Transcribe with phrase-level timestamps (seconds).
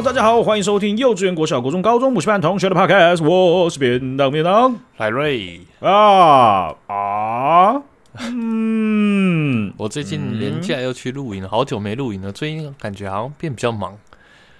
[0.00, 7.82] Hello，大家好，欢迎收听幼稚园、国小、国中、高中补习班同学的 Podcast，我是便当便当海瑞啊啊，
[8.18, 13.98] 嗯，我最近连假又去露营了，好久没露营了，最近感觉好像变比较忙。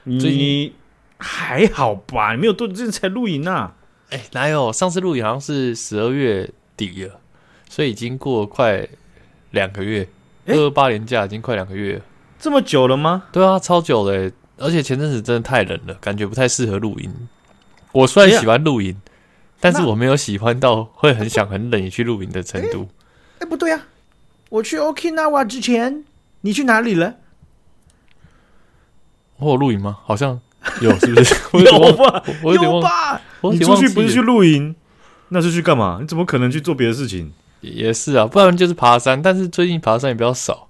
[0.05, 0.75] 最近
[1.17, 2.35] 还好吧？
[2.35, 3.73] 你没有多久才露营啊？
[4.11, 4.71] 哎、欸，哪有？
[4.71, 7.19] 上次露营好像是十二月底了，
[7.71, 8.87] 所以已经过快
[9.53, 10.07] 两个月，
[10.49, 12.03] 二二八连假已经快两个月了，
[12.39, 13.23] 这么久了吗？
[13.33, 14.31] 对啊，超久了。
[14.61, 17.13] 而且前阵子真的太冷了，感觉不太适合露营。
[17.93, 18.97] 我虽然喜欢露营，
[19.59, 22.89] 但是我没有喜欢到会很想很冷也去露营的程度。
[23.39, 23.87] 哎、欸欸，不对啊！
[24.51, 26.05] 我去 Okinawa 之前，
[26.43, 27.17] 你去哪里了？
[29.39, 29.99] 我有露营吗？
[30.05, 30.41] 好像
[30.81, 31.35] 有，是不是？
[31.53, 32.23] 我有吧？
[32.63, 33.21] 有吧？
[33.51, 34.77] 你出去不是去露营，
[35.31, 35.99] 那是去干嘛？
[36.01, 37.33] 你怎么可能去做别的事情？
[37.63, 39.21] 也是啊，不然就是爬山。
[39.21, 40.69] 但是最近爬山也比较少。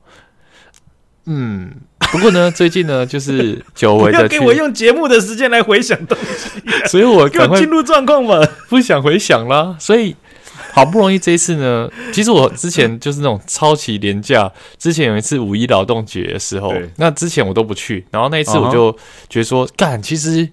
[1.24, 1.74] 嗯。
[2.12, 4.22] 不过呢，最近呢，就是 久违的。
[4.22, 8.40] 要给我用节目的时间来回想东西，啊，所以我赶快进入状况吧。
[8.68, 10.16] 不想回想啦，所以
[10.72, 18.90] 好不容易这一次呢，其实我之前就是那种超级廉价，之前有一次五一劳动节的时候，那之前我都不去，然后那一次我就
[19.28, 20.06] 觉得说，干，uh -huh.
[20.06, 20.48] 其实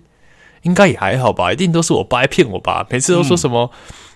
[0.61, 3.71] 应该也还好吧，一定都是我爸骗我吧，每次都说什么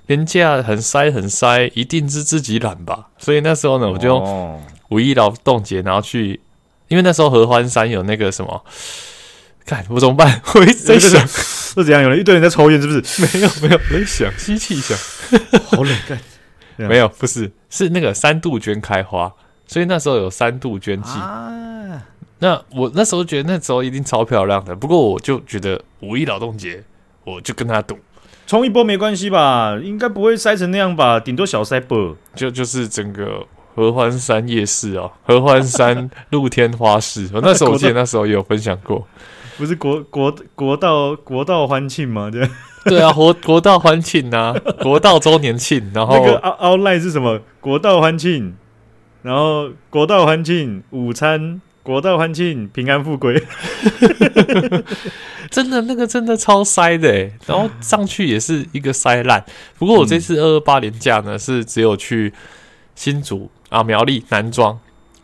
[0.05, 4.23] 廉价很塞很塞，一定是自己懒吧，所以那时候呢，我就
[4.89, 6.39] 五一劳动节然后去。
[6.92, 8.66] 因为那时候合欢山有那个什么，
[9.66, 10.42] 看我怎么办？
[10.56, 12.03] 我一直在想，是怎样？
[12.03, 13.00] 有人一堆人在抽烟，是不是？
[13.23, 14.98] 没有，没有，我在想吸气想，
[15.67, 16.20] 好冷，干
[16.89, 19.31] 没有，不是，是那个三杜鹃开花，
[19.66, 21.11] 所以那时候有三杜鹃季。
[21.11, 22.03] 啊，
[22.39, 26.83] 那我那时候觉得那时候一定超漂亮的，不过我就觉得五一劳动节，
[27.23, 27.98] 我就跟他赌，
[28.45, 29.80] 冲一波没关系吧？
[29.81, 31.17] 应该不会塞成那样吧？
[31.17, 33.48] 顶多小塞波，就就是整个。
[33.81, 39.08] 合欢山夜市哦，合欢山 露天花市，我那时候我记得那时候也有分享过，
[39.58, 42.30] 不是国国国道国道欢庆吗？
[42.30, 42.47] 对
[42.86, 47.39] 对啊，国国道欢庆呐，国道周年庆，然后那个奥奥赖是什么？
[47.59, 48.55] 国道欢庆，
[49.23, 53.43] 然后国道欢庆午餐，国道欢庆平安富贵，
[55.52, 59.43] 真的那个真的超塞的，然后上去也是一个塞烂。
[59.77, 62.33] 不过我这次二二八连假呢，是只有去
[62.95, 63.49] 新竹。
[63.71, 64.77] 啊，苗栗南庄，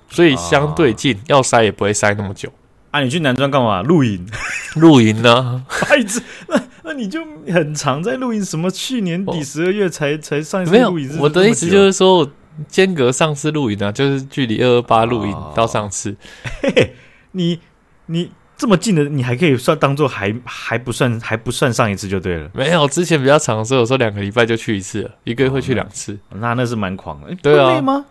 [0.10, 2.52] 所以相对近，啊，要塞也不会塞那么久。
[2.92, 3.82] 啊，你去南庄干嘛？
[3.82, 4.26] 露营？
[4.78, 5.64] 露营呢？
[5.68, 7.20] 孩子，那那你就
[7.54, 8.44] 很常在露营。
[8.44, 8.72] 什么？
[8.72, 11.20] 去年底十二月才才上一次露营？
[11.20, 12.32] 我的意思就是说，
[12.68, 16.16] 间隔上次露营呢，就是距离二二八露营到上次。
[16.44, 16.96] 啊，嘿嘿，
[17.34, 17.60] 你
[18.08, 18.32] 你。
[18.60, 22.50] 这么近的，你还可以算当做还还不算还不算上一次就对了。
[22.56, 26.18] 没有，之前比较长的时候，有时候两个礼拜就去一次了，一个月会去两次。
[26.30, 27.36] 哦、那那是蛮狂的。
[27.44, 28.04] 对啊，累吗？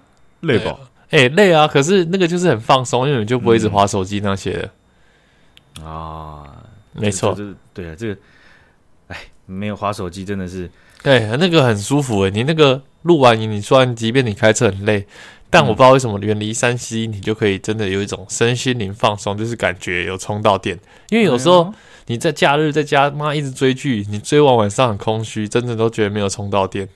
[0.47, 0.79] 累吧？
[1.11, 1.69] 哎、欸，累啊！
[1.69, 5.85] 可是那个就是很放松，因为你就不会一直划手机那些的。
[5.85, 8.17] 啊、没错，就是对啊，这个，
[9.09, 10.71] 哎，没有划手机真的是，
[11.03, 12.31] 对，那个很舒服诶。
[12.31, 15.07] 你那个录完音，你虽然即便你开车很累。
[15.49, 20.77] 但我不知道为什么远离山西你就可以真的有一种身心灵放松，就是感觉有充到电。
[21.09, 21.73] 因为有时候
[22.07, 26.89] 你在假日在家妈一直追剧，你追完晚上很空虚，真的都觉得没有充到电。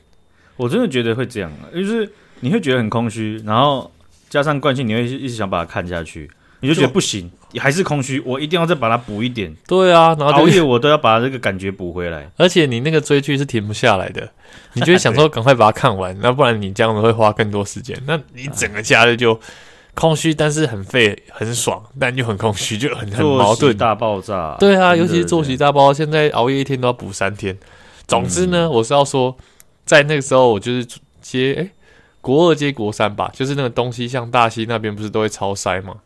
[0.57, 2.11] 我真的觉得会这样，啊就是
[2.41, 3.91] 你会觉得很空虚，然后
[4.29, 6.31] 加上惯性，你会一直想把它看下去，
[6.61, 7.31] 你就觉得不行。
[7.59, 9.53] 还是空虚，我一定要再把它补一点。
[9.67, 12.31] 对啊，然后熬夜我都要把这个感觉补回来。
[12.37, 14.31] 而且你那个追剧是停不下来的，
[14.75, 18.01] 你就会想说赶快把它看完，那不然你这样子会花更多时间。
[18.07, 19.37] 那你整个假日就
[19.95, 23.77] 空虚，但是很废很爽，但又很空虚，就很很矛盾。
[23.77, 24.57] 大爆炸。
[24.61, 27.59] 对啊，尤其是作息大爆炸，现在熬夜一天都要补三天。
[28.07, 29.37] 总之呢，嗯、我是要说，
[29.85, 30.87] 在那个时候我就是
[31.21, 31.71] 接哎、欸、
[32.21, 35.97] 国二接国三吧，就是那个东西向大溪那边不是都会超塞吗？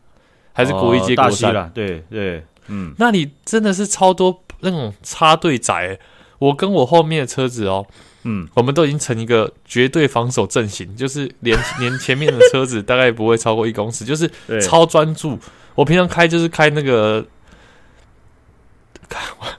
[0.53, 5.99] 还是国一接国三了，对对，嗯，那里真的是超多那种插队仔、欸，
[6.39, 7.85] 我跟我后面的车子哦，
[8.23, 14.29] 嗯，我们都已经成一个绝对防守阵型，就是连 连前面的车子大概不会超过一公尺，就是
[14.61, 15.37] 超专注。
[15.75, 17.25] 我平常开就是开那个。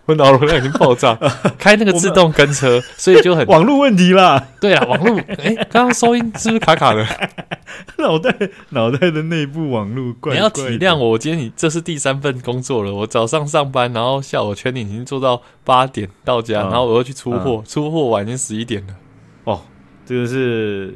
[0.06, 1.18] 我脑容量已经爆炸，
[1.58, 4.46] 开那个自动跟车，所以就很网络问题啦。
[4.60, 7.04] 对啊，网络哎，刚刚收音是不是卡卡的？
[7.98, 8.32] 脑袋
[8.70, 10.34] 脑袋的内部网络怪怪。
[10.34, 12.94] 你要体谅我，我今天你这是第三份工作了。
[12.94, 18.94] 我早上上班，然后下午全点已经做到八点到家，然后我又去出货，出货晚已经十一点了。
[19.44, 19.60] 哦，
[20.04, 20.94] 这个是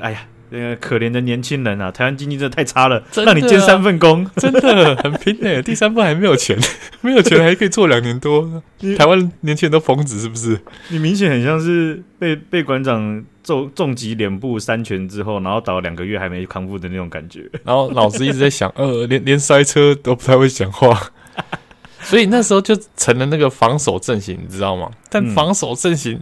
[0.00, 0.20] 哎呀。
[0.52, 5.62] 那个可怜的年轻人啊，台湾经济真的太差了，啊、让你兼三份工， 真的很拼呢、欸。
[5.62, 6.58] 第三份还没有钱，
[7.00, 8.62] 没有钱还可以做两年多。
[8.98, 10.60] 台湾年轻人都疯子是不是？
[10.88, 17.48] 你明显很像是被被馆长重重击脸部三拳之后，然后倒两个月还没康复的那种感觉。
[17.64, 21.00] 然后脑子一直在想，呃，连连塞车都不太会讲话。
[22.00, 24.90] 所以那时候就成了那个防守阵型，你知道吗？
[25.08, 26.20] 但防守阵型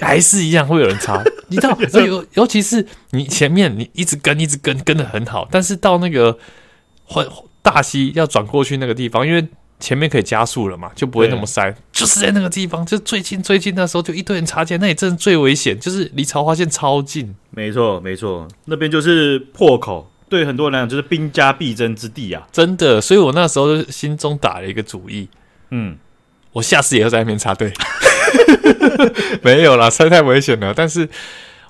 [0.00, 1.78] 还是一样会有人插， 你知道？
[2.06, 6.36] 尤尤其是你前面你一直跟一直跟跟的很好，但是到那个
[7.04, 7.26] 换
[7.62, 9.46] 大溪要转过去那个地方，因为
[9.78, 11.74] 前面可以加速了嘛，就不会那么塞。
[11.92, 17.34] 就是在那个地方，就最近最近那时候就一堆人插进，那里真的最危险，就是离潮花线超近。
[17.50, 20.08] 没错没错，那边就是破口。
[20.28, 22.48] 对很多人来讲，就是兵家必争之地啊！
[22.50, 25.28] 真的，所以我那时候就心中打了一个主意，
[25.70, 25.94] 嗯，
[26.52, 27.72] 我下次也要在那边插队。
[29.42, 30.72] 没有啦，塞太危险了。
[30.74, 31.08] 但是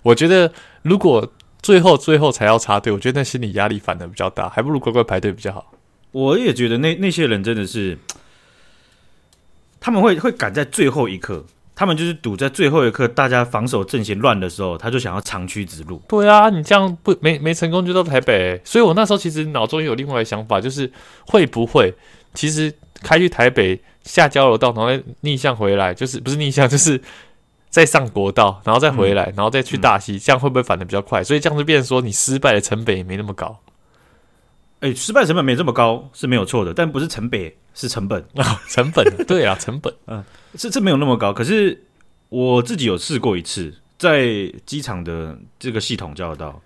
[0.03, 0.53] 我觉得，
[0.83, 1.33] 如果
[1.63, 5.73] 最后最后才要插队，我觉得那心理压力反而比较大，还不如乖乖排队比较好。
[6.11, 7.97] 我也觉得那那些人真的是，
[9.81, 11.45] 他们会会赶在最后一刻。
[11.75, 16.01] 他们就是赌在最后一刻，大家防守阵型乱的时候，他就想要长驱直入。
[16.07, 20.93] 对啊，你这样不没没成功就到台北，所以我那时候其实脑中有另外的想法，就是
[21.27, 21.93] 会不会
[22.35, 27.01] 其实开去台北下交流道，然后再逆向回来，就是不是逆向，就是
[27.69, 31.23] 再上国道，然后再回来，嗯、然后再去大溪，这样会不会反的比较快？
[31.23, 33.59] 所以这样就变成说你失败的成本也没那么高。
[34.81, 40.25] 哎、欸，失败成本没这么高是没有错的，但不是成本，是成本啊， 成本对啊，成本， 嗯，
[40.57, 41.33] 这这没有那么高。
[41.33, 41.81] 可是
[42.29, 46.61] 我自己有试过一次，在机场的这个系统交流道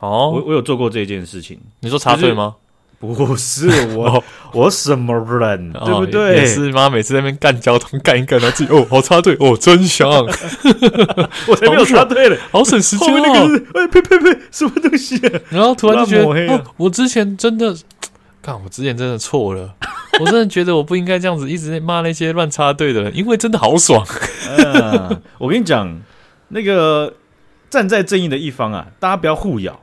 [0.00, 1.58] 哦，我我有做过这件事情。
[1.80, 2.56] 你说插队吗？
[3.02, 4.22] 不是我，
[4.52, 6.36] 我什么人，对不对？
[6.36, 6.88] 也是妈？
[6.88, 10.08] 每次在那边干交通干一干，然后自己哦， 好插队哦，真香！
[11.48, 13.20] 我才没有插队嘞，好省时间哦。
[13.24, 15.20] 那个是哎呸呸呸，什么东西？
[15.50, 17.74] 然后突然就觉得，哦，我之前真的，
[18.40, 19.74] 看我之前真的错了，
[20.20, 24.06] 我真的觉得我不应该这样子一直骂那些乱插队的人，因为真的好爽。
[25.38, 26.00] 我跟你讲，
[26.48, 27.12] 那个
[27.68, 29.80] 站在正义的一方啊，大家不要互咬。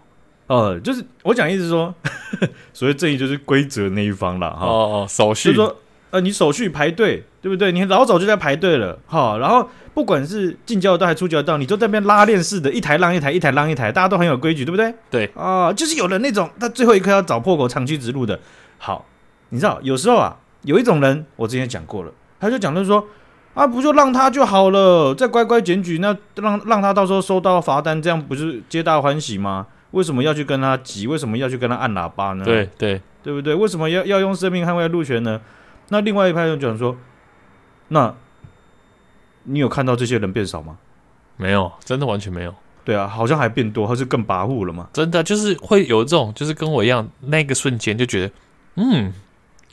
[0.50, 1.94] 呃，就是我讲意思是说，
[2.74, 4.66] 所谓正义就是规则那一方了哈。
[4.66, 5.76] 哦哦，手续，就是说，
[6.10, 7.72] 呃，你手续排队，对不对？
[7.72, 9.38] 你老早就在排队了，哈。
[9.38, 14.92] 然后不管是进交流道还是出交流道，你都在那边拉链式的，一台让一台，一台让一台，大家都很有规矩，对不对？
[15.12, 18.40] 对啊、呃，就是有人那种，他最后一刻要找破口长驱直入的。
[18.80, 19.06] 好，
[19.50, 23.06] 你知道有时候啊，有一种人，我之前讲过了，他就讲的是说，
[23.54, 29.68] 啊，不就让他就好了，再乖乖检举，那让让他到时候收到罚单，这样不是皆大欢喜吗？
[29.92, 31.08] 为什么要去跟他急？
[31.08, 32.46] 为什么要去跟他按喇叭呢？
[32.46, 33.56] 对对对不对？
[33.56, 35.42] 为什么要要用生命捍卫路权呢？
[35.90, 36.96] 那另外一派就讲说，
[37.88, 38.14] 那
[39.44, 40.78] 你有看到这些人变少吗？
[41.38, 42.54] 没有，真的完全没有。
[42.86, 44.88] 对啊，好像还变多，还是更跋扈了嘛？
[44.94, 48.32] 真的就是会有这种，就是跟我一样，那个瞬间就觉得，
[48.76, 49.12] 嗯，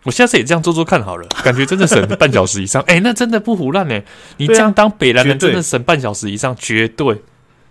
[0.05, 2.83] 我下次也这样做做看好了，感觉真的省半小时以上。
[2.89, 4.03] 哎、欸，那真的不胡乱呢。
[4.39, 7.23] 你这样当北兰人真的省半小时以上，绝对。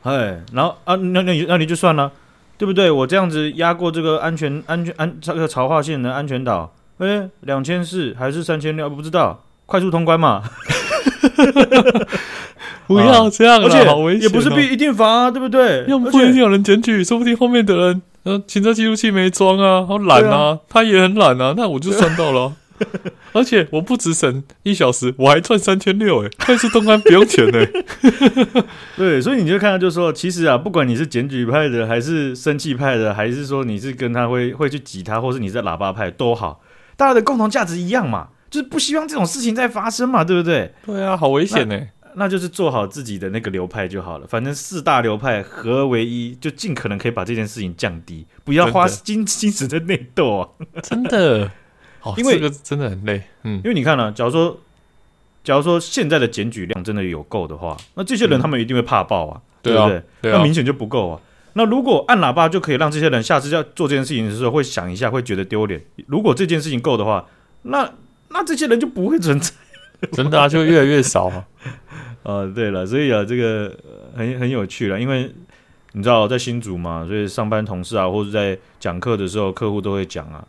[0.03, 2.11] 哎，然后啊，那那那你就算了。
[2.57, 2.89] 对不对？
[2.89, 8.89] 我这样子压过这个安全安全安这个潮化线的安全岛，哎，两千四还是三千六？
[8.89, 10.41] 不知道，快速通关嘛？
[12.87, 15.85] 不要这样了，而且好危险，也不是必一定罚啊，对不对？
[15.87, 22.53] 要不一定有人检举，说不定后面的人，呃，行车记录器没装啊，好懒啊，啊他也很懒啊，那我就算到了。
[23.33, 26.29] 而且我不止省一小时，我还赚三千六哎！
[26.47, 27.69] 但是通关不用钱哎。
[28.95, 36.61] 对，所以你就看到，就是说，其实啊，不管你是检举派的，还是生气派的，还是说你是跟他会会去挤他，或是你在喇叭派都好，
[36.95, 40.73] 大家的共同价值一样嘛，就是不希望这种事情再发生嘛，对不对？
[40.85, 41.91] 对啊，好危险哎！
[42.17, 50.47] 那就是做好自己的那个流派就好了，反正四大流派合而为一，就尽可能可以把这件事情降低，不要花精精神在内斗啊！
[50.81, 51.51] 真的。
[52.17, 54.59] 因为这个真的很累，嗯，因为你看呢、啊，假如说，
[55.43, 60.03] 假如说现在的检举量真的有够的话，那这些人他们一定会怕爆啊，嗯、对不对？
[60.21, 61.21] 对啊、那明显就不够啊。
[61.53, 65.81] 那如果按喇叭就可以让这些人下次要做这件事情的时候会想一下，会觉得丢脸。
[66.07, 67.25] 如果这件事情够的话，
[67.61, 67.89] 那
[68.29, 69.51] 那这些人就不会存在，
[70.11, 71.45] 真的啊，就越来越少啊。
[72.23, 73.73] 呃， 对了，所以啊，这个
[74.15, 75.33] 很很有趣了，因为
[75.93, 80.45] 你知道在新竹嘛，所以上班同事啊，或者在讲课的时候，客户都会讲啊。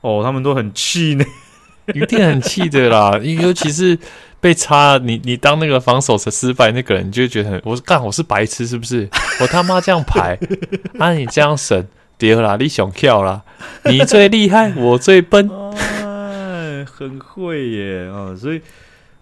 [0.00, 1.24] 哦，他们都很气呢，
[1.94, 3.18] 一定很气的啦。
[3.18, 3.98] 尤其是
[4.40, 9.08] 被插，你你当那个防守是失败那个人，你就觉得很，我干我是白痴是不是？
[9.40, 10.38] 我他妈这样排，
[10.98, 11.86] 啊你这样省，
[12.18, 13.42] 对啦，你想跳啦，
[13.84, 18.34] 你最厉害，我最笨，哎，很会耶啊！
[18.34, 18.60] 所以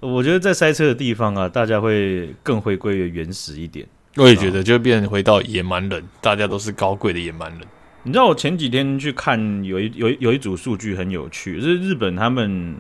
[0.01, 3.87] 我觉得在塞车的地方啊，大家会更回归于原始一点。
[4.17, 7.61] 我也觉得，就变回到野蛮人，大家都是高贵的野蛮人。
[8.09, 12.75] 你知道我前几天去看有一有有一组数据很有趣，是日本他们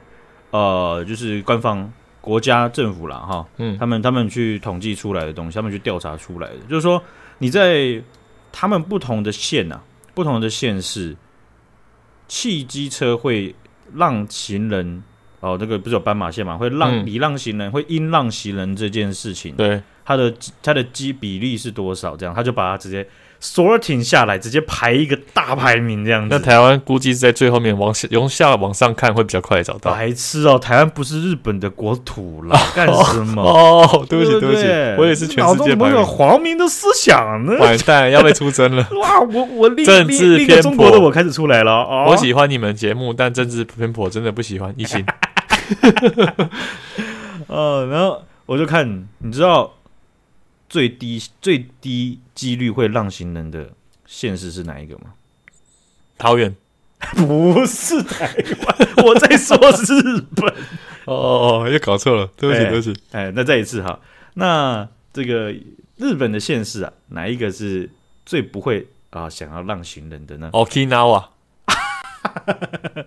[0.52, 7.02] 呃就是官方国家政府啦哈，嗯，他们他们去统计出来的东西，他们去调查出来的，就是说
[7.36, 8.02] 你在
[8.50, 9.78] 他们不同的县啊，
[10.14, 11.14] 不同的县市，
[12.26, 13.54] 汽机车会
[13.94, 15.02] 让行人
[15.40, 22.16] 哦，这个不是有斑马线嘛，会让礼让行人，会因让行人这件事情，对，它的它的基比例是多少？
[22.16, 23.06] 这样他就把它直接。
[23.40, 26.28] Sorting 下来，直接排一个大排名这样子。
[26.30, 29.92] 那台湾估计是在最后面往下，由下往上看会比较快找到。
[29.92, 33.42] 白痴哦，台湾不是日本的国土了， 干什么？
[33.42, 34.64] 哦，对不起，对不起，
[34.98, 35.74] 我也是全世界。
[35.74, 37.56] 没有皇民的思想呢？
[37.60, 38.86] 完蛋，要被出征了。
[39.00, 41.72] 哇，我我政治偏颇，的我开始出来了。
[41.72, 44.74] 哦我喜欢你们节目，但政治偏颇真的不喜欢。
[44.76, 45.04] 一心。
[47.46, 49.72] 呃， 然后我就看，你知道。
[50.68, 53.70] 最低最低几率会让行人的
[54.06, 55.14] 县市是哪一个吗？
[56.16, 56.54] 桃园
[57.16, 58.26] 不是台
[58.66, 60.52] 湾，我在说日本。
[61.06, 62.94] 哦哦哦，又搞错了，对不起，欸、对不起。
[63.12, 63.98] 哎，那再一次哈，
[64.34, 65.50] 那这个
[65.96, 67.88] 日本的县市啊，哪一个是
[68.26, 71.28] 最不会啊想要让行人的呢？Okinawa。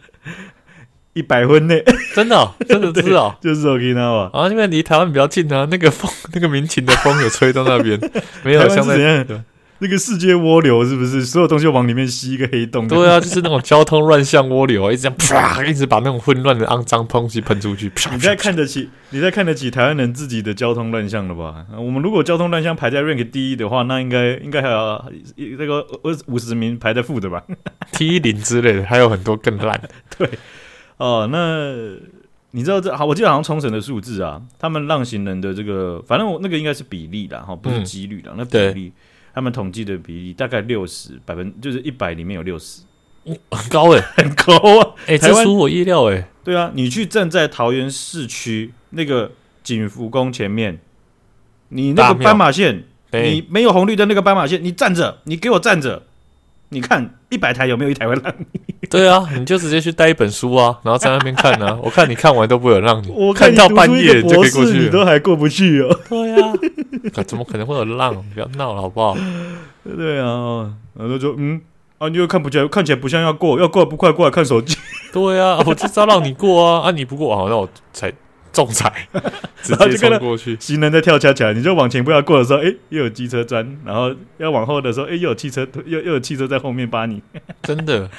[1.14, 1.84] 一百分内，
[2.16, 8.00] 真的、哦，真的 是哦，就是 Okinawa 啊，因为离台湾比较近啊，那个风， 那个民情的风有吹到那边，
[8.44, 9.26] 没有像那
[9.84, 11.26] 那个世界涡流是不是？
[11.26, 12.88] 所有东西往里面吸一个黑洞？
[12.88, 17.92] 对啊，就是那种交通乱象涡流啊，一直这样啪，一直把那种混乱的肮脏东西喷出去。
[18.12, 21.66] 你在看得起，你在看得起台湾人自己的交通乱象了吧？
[21.76, 25.04] 我们如果交通乱象排在 rank 第一的话，那应该应该还有
[25.58, 27.42] 这个二五十名排在负的吧
[27.92, 30.30] ？T 零之类的，还有很多更烂的，对。
[31.02, 31.98] 哦，那
[32.52, 33.04] 你知道这好？
[33.04, 38.34] 我记得好像冲绳的数字啊，他们让行人的这个，反正我那个应该是比例啦，哈，不是几率啦。
[38.34, 38.94] 嗯、那比例，
[39.34, 42.84] 他们统计的比例大概六十百分，就是一百里面有六十，
[43.50, 44.94] 很高诶、欸， 很高啊！
[45.08, 46.28] 哎、欸，这出我意料诶、欸。
[46.44, 49.32] 对啊，你去站在桃园市区那个
[49.64, 50.80] 景福宫前面，
[51.70, 56.04] 你那个斑马线，你没有红绿灯那个斑马线，你站着，你给我站着。
[56.74, 58.46] 你看一百台有没有一台会让你？
[58.90, 61.78] 对啊，你就直接去带一本书啊，然后在那边看啊。
[61.84, 66.00] 我看你看完都不会有让你，我看，到半夜就可以过去，你都还过不去哦。
[66.10, 66.54] 对啊，
[67.28, 68.16] 怎么可能会有浪？
[68.34, 69.16] 不要闹了好不好？
[69.98, 71.60] 对啊，然后就嗯
[72.00, 74.78] 啊，你又看不见，看起来不像要过，要过不快过来看手机。
[75.14, 78.12] 对啊，我就知道让你过啊，啊你不过啊，那我才。
[78.52, 79.08] 重踩，
[79.64, 80.58] 直接冲过去。
[80.60, 87.22] 行人在跳恰恰，你就往前不要过的时候，哎、欸，又有机车钻；然后要往后的时候，哎、欸，又有汽车，又又有汽车在后面扒你。
[87.64, 88.10] 真的，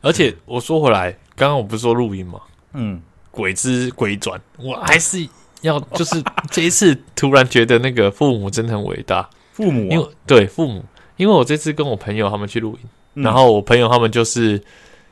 [0.00, 2.40] 而且我说回来，刚刚我不是说录音吗？
[2.74, 3.00] 嗯，
[3.30, 5.28] 鬼之鬼转，我还是
[5.60, 9.28] 要就是这一次突然觉得那个父母真的很伟大。
[9.52, 10.84] 父母、啊，因为对父母，
[11.16, 14.60] 因为我这次跟我朋友他们去录音，嗯、然后我朋友他们就是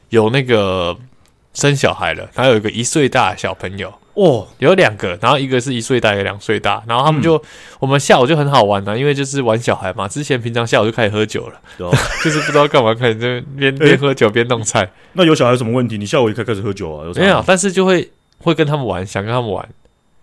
[0.08, 0.96] 有那个
[1.60, 3.92] 生小孩了，他有一个一岁大的小朋友。
[4.14, 7.42] 哦，有两个，然后一个是一岁大，一个两岁大，然后他们就，嗯、
[7.78, 10.08] 我们下午就很好玩呢，因为就是玩小孩嘛。
[10.08, 11.90] 之前平常下午就开始喝酒了，哦、
[12.22, 14.90] 就是不知道干嘛，开始就边边喝酒边弄菜。
[15.14, 15.96] 那有小孩有什么问题？
[15.96, 17.06] 你下午也可以开始喝酒啊？
[17.06, 19.66] 有没有，但是就会会跟他们玩，想跟他们玩，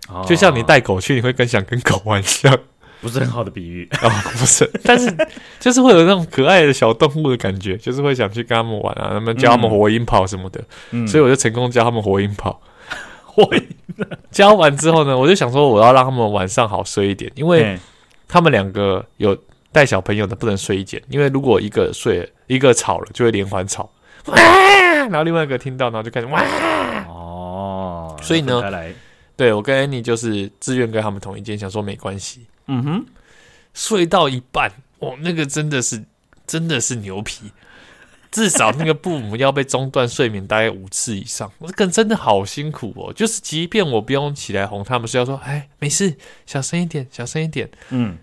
[0.10, 2.60] 哦、就像你带狗去，你会更想跟狗玩一样，
[3.02, 3.88] 不是很好的比喻。
[4.02, 5.16] 哦，不是， 但是
[5.60, 12.60] 就是会有那种可爱的小动物的感觉，就是会想去跟他们玩啊，他们教他们火影跑什么的，嗯、所以我就成功教他们火影跑。
[13.24, 13.68] 火影。
[14.32, 17.78] 教完之后呢，我就想说我要让他们晚上好睡一点，因为
[18.28, 19.38] 他们两个有
[19.72, 23.90] 带小朋友的不能睡一间，因为如果一个睡，一个吵了，就会连环吵，
[24.26, 26.44] 然后另外一个听到，然后就开始哇
[27.08, 28.62] 哦，所以呢，
[29.38, 33.06] 对我跟 Annie 就是自愿跟他们同一间，想说没关系，嗯哼，
[33.74, 36.04] 睡到一半，哦，那个真的是
[36.46, 37.52] 真的是牛皮。
[38.30, 43.12] 至少那个父母要被中断睡眠大概五次以上，我这个真的好辛苦哦。
[43.14, 46.14] 就是即便我不用起来哄他们，是要说，哎，没事，
[46.46, 47.70] 小声一点，小声一点。
[47.90, 48.18] 嗯，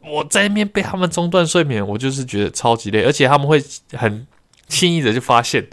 [0.00, 3.62] 我在那边被他们中断睡眠，我就是觉得超级累，而且他们会
[3.92, 4.26] 很
[4.68, 5.68] 轻易的就发现，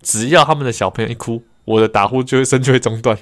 [0.00, 3.18] 只要他们的小朋友一哭，我的打呼就会声就会中断，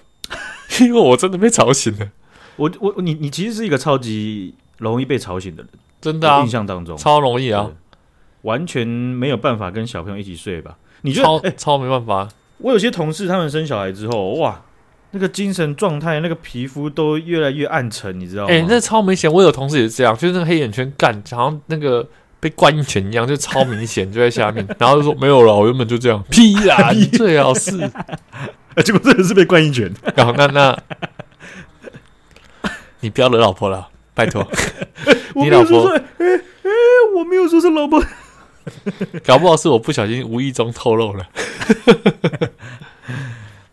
[0.80, 2.08] 因为我真的被吵醒了。
[2.56, 7.70] 我我你你其实是一个超级容易被吵醒的人，真的啊，印象当中超容易啊。
[8.42, 10.76] 完全没有办法跟小朋友一起睡吧？
[11.02, 11.50] 你觉得？
[11.52, 12.26] 超没办法。
[12.58, 14.62] 我有些同事他们生小孩之后，哇，
[15.10, 18.50] 那个精神状态、那个皮肤都越来越暗沉，你知道吗？
[18.50, 19.30] 哎，那超明显。
[19.30, 22.06] 我有同事也是这样，就是那个黑眼圈干，好像那个
[22.38, 24.66] 被灌一拳一样，就超明显，就在下面。
[24.78, 26.22] 然后就说没有了，我原本就这样。
[26.30, 27.90] 屁啦，你最好是。
[28.84, 29.92] 结果真的是被灌一拳。
[30.14, 30.82] 然后那那，
[33.00, 34.46] 你不要惹老婆了，拜托。
[35.36, 35.88] 你老婆？
[35.90, 36.70] 哎哎，
[37.16, 38.02] 我没有说是老婆。
[39.24, 41.26] 搞不好是我不小心无意中透露了。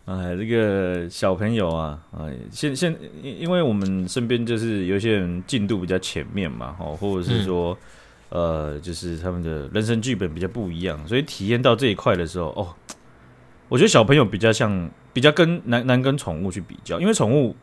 [0.06, 7.76] 哎，这个小朋友啊，哎，现现因因为我们身边就是有些人进度比较前面嘛，哦，或者是说，
[8.30, 12.74] 嗯、呃，就是他们的人生剧本比较不一样，所以体验到这一块的时候，哦，
[13.68, 17.54] 我觉得小朋友比较像，比较跟难难跟宠物去比较，因为宠物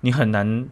[0.00, 0.68] 你很难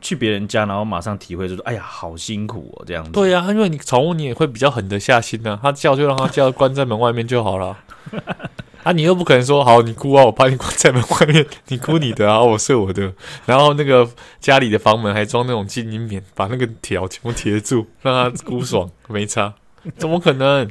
[0.00, 3.10] 去别人家，然后马上体会，就说哎呀，好辛苦哦，这样子。
[3.12, 7.76] 对呀、啊，因为你宠物你也会比较狠得下心呢、啊，它叫就让它叫，关在门外面就好了。
[8.84, 13.12] 啊，你又不可能说好，你哭啊，我把你关在门外面，你哭你的啊，我睡我的。
[13.46, 14.06] 然后那个
[14.40, 19.54] 家里的房门还装那种静音棉，把那个条全部贴住，让它哭爽，没差，
[19.96, 20.70] 怎么可能？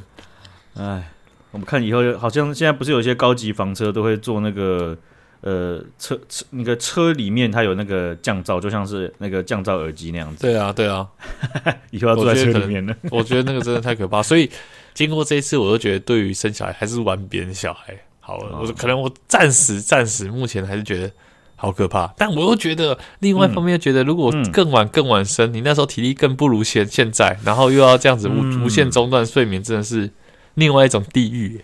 [0.76, 1.10] 哎，
[1.54, 4.94] 我们看以后好像现在不是有一些高级房车都会做那个
[5.40, 10.42] 呃车车那个车里面它有那个降噪，就像是那个降噪耳机那样子。
[10.42, 11.08] 对啊，对啊，
[11.90, 12.94] 以后要坐在车里面呢。
[13.10, 14.50] 我觉得那个真的太可怕，所以。
[14.94, 18.60] 经过这一次，我都觉得对于生小孩还是玩别人小孩好了。
[18.60, 21.10] 我可能我暂时暂时目前还是觉得
[21.56, 30.08] 好可怕，但我又觉得另外一方面又觉得，如果更晚更晚生，你那时候体力更不如现现在，然后又要这样子无无限中断睡眠，真的是
[30.54, 31.62] 另外一种地狱。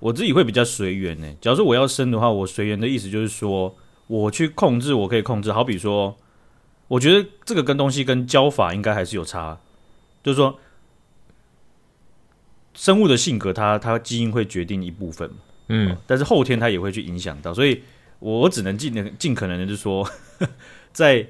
[0.00, 1.26] 我自己会比较随缘呢。
[1.40, 5.52] 假如说我要生的话，我随缘的意思就是说，我去控制，我可以控制。
[5.52, 6.16] 好比说，
[6.88, 9.58] 我觉得这个跟东西跟教法应该还是有差，
[10.22, 10.58] 就是说。
[12.76, 15.30] 生物的性格它，它它基因会决定一部分，
[15.68, 17.80] 嗯，但是后天它也会去影响到，所以
[18.18, 20.04] 我只能尽能尽可能的，就是说，
[20.92, 21.24] 在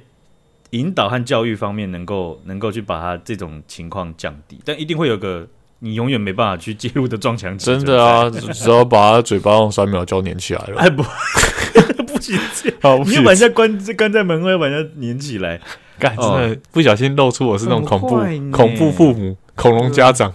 [0.70, 5.46] 引导和教育方面，能够能够去把它这种情况降低，但一定会有个
[5.81, 7.66] 你永远没办法去介入的撞墙期。
[7.66, 11.02] 真的啊，只要把他嘴巴用三秒胶粘起来了，哎不，
[12.04, 12.38] 不行，
[12.81, 15.61] 好，你要把人家关关在门外，要把人家粘起来，
[15.99, 18.16] 干真的不小心露出我是那种恐怖
[18.50, 20.33] 恐怖父母、恐龙家长。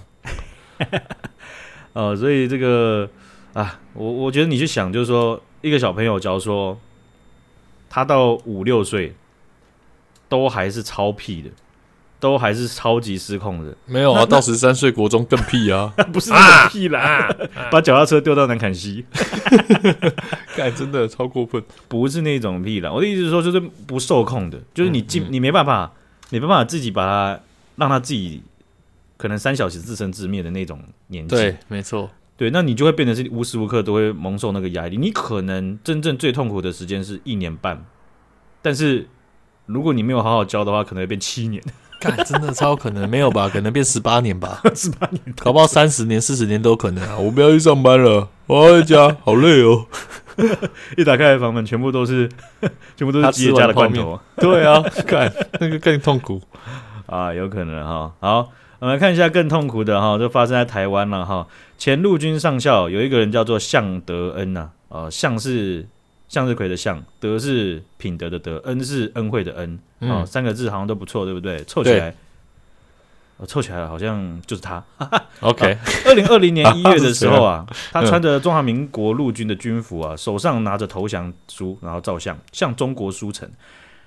[1.93, 3.10] 呃， 所以这个
[3.53, 6.79] 啊，我我觉得你去想，就是说，一个小朋友，假如说
[7.89, 9.13] 他到五六岁
[10.30, 11.49] 都还是超屁的，
[12.19, 17.34] 都还是超级失控的，没有啊，到十三岁国中更屁啊， 不是那么屁啦，
[17.71, 19.05] 把脚踏车丢到南坎西，
[20.55, 22.91] 干真的超过分，不是那种屁啦。
[22.91, 25.91] 我的意思是说，就是不受控的，就是你进、嗯嗯、你没办法，
[26.29, 27.39] 没办法自己把它
[27.75, 28.43] 让他自己。
[29.17, 34.95] 可能三小时自生自灭的那种年纪，对，没错，对，那你就会变成是无时无刻都会蒙受那个压力。
[34.95, 37.84] 你可能真正最痛苦的时间是一年半，
[38.62, 39.10] 但是
[39.65, 41.62] 如果你没有好好教的话，可能会变七年。
[41.99, 43.49] 干，真的超可能没有吧？
[43.49, 44.62] 可能变十八年吧？
[44.75, 47.17] 十八年，搞不好三十年、四十年都有可能啊！
[47.17, 49.85] 我不要去上班了，我要在家，好累哦。
[50.97, 52.29] 一打开房门，全部都是，
[52.95, 54.19] 全部都是吉野家的罐头。
[54.38, 56.41] 对啊，看那个更痛苦
[57.05, 58.13] 啊，有可能哈。
[58.19, 58.49] 好。
[58.81, 61.45] 我们来看一下更痛苦的哈，就发生在台湾了哈。
[61.77, 65.85] 前陆军上校有一个人叫做向德恩呐，呃，向是
[66.29, 71.61] 向日葵的向，德是品德的德，恩是恩惠的恩，哦，三个字好像都不错，对不对？
[71.65, 72.15] 凑起来，
[73.45, 74.81] 凑起来好像就是他。
[75.41, 83.51] OK，二零二零年一月的时候啊， 他穿着中华民国陆军的军服啊，手上拿着投降书，然后照相向中国书城，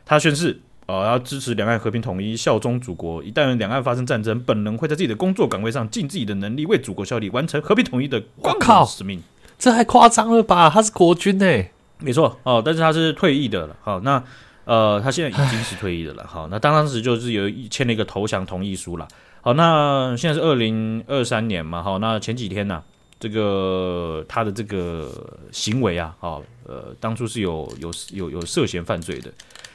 [0.06, 0.60] 他宣誓。
[0.86, 3.22] 哦，要支持两岸和平统一，效忠祖国。
[3.22, 9.22] 一旦两岸发生战争，本人会在自己的工作岗位上尽自己的能力，为祖国效力，完成和平统一的光荣使命。
[9.56, 10.68] 这还夸张了吧？
[10.68, 11.70] 他是国军呢、欸，
[12.02, 12.62] 没错哦。
[12.64, 13.76] 但是他是退役的了。
[13.82, 14.22] 好，那
[14.64, 16.26] 呃，他现在已经是退役的了。
[16.26, 19.08] 好，那当时就是有签了一个投降同意书了。
[19.40, 21.82] 好，那现在是二零二三年嘛。
[21.82, 22.84] 好，那前几天呢、啊，
[23.18, 25.10] 这个他的这个
[25.50, 29.32] 行为啊，好，呃，当初是有有有有涉嫌犯罪的。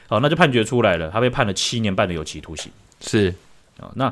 [0.08, 2.72] 好，那就判决出来了，他被判了七年半的有期徒刑。
[3.00, 3.34] 是
[3.78, 4.10] 啊，那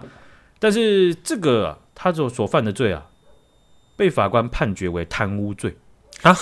[0.58, 3.06] 但是这个、啊、他所所犯的罪啊，
[3.96, 5.74] 被法官判决为贪污罪
[6.20, 6.36] 啊？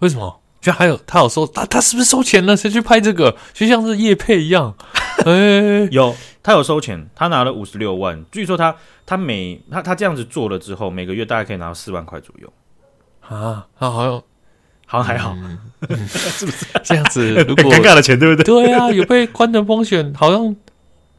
[0.00, 0.39] 为什么？
[0.60, 2.56] 就还有他有收他他是不是收钱了？
[2.56, 3.36] 谁去拍这个？
[3.52, 4.74] 就像是叶配一样。
[5.24, 8.24] 哎、欸，有他有收钱，他拿了五十六万。
[8.30, 12.52] 据说他他每他他这样子做了之后，每个月大概可以拿到四万块左右
[13.20, 13.66] 啊。
[13.78, 14.22] 他好像。
[14.92, 15.56] 好像还好，嗯、
[16.08, 17.32] 是不是 这样子？
[17.46, 18.42] 如果尴尬的钱，对不对？
[18.42, 20.56] 对啊，有被关的风险，好像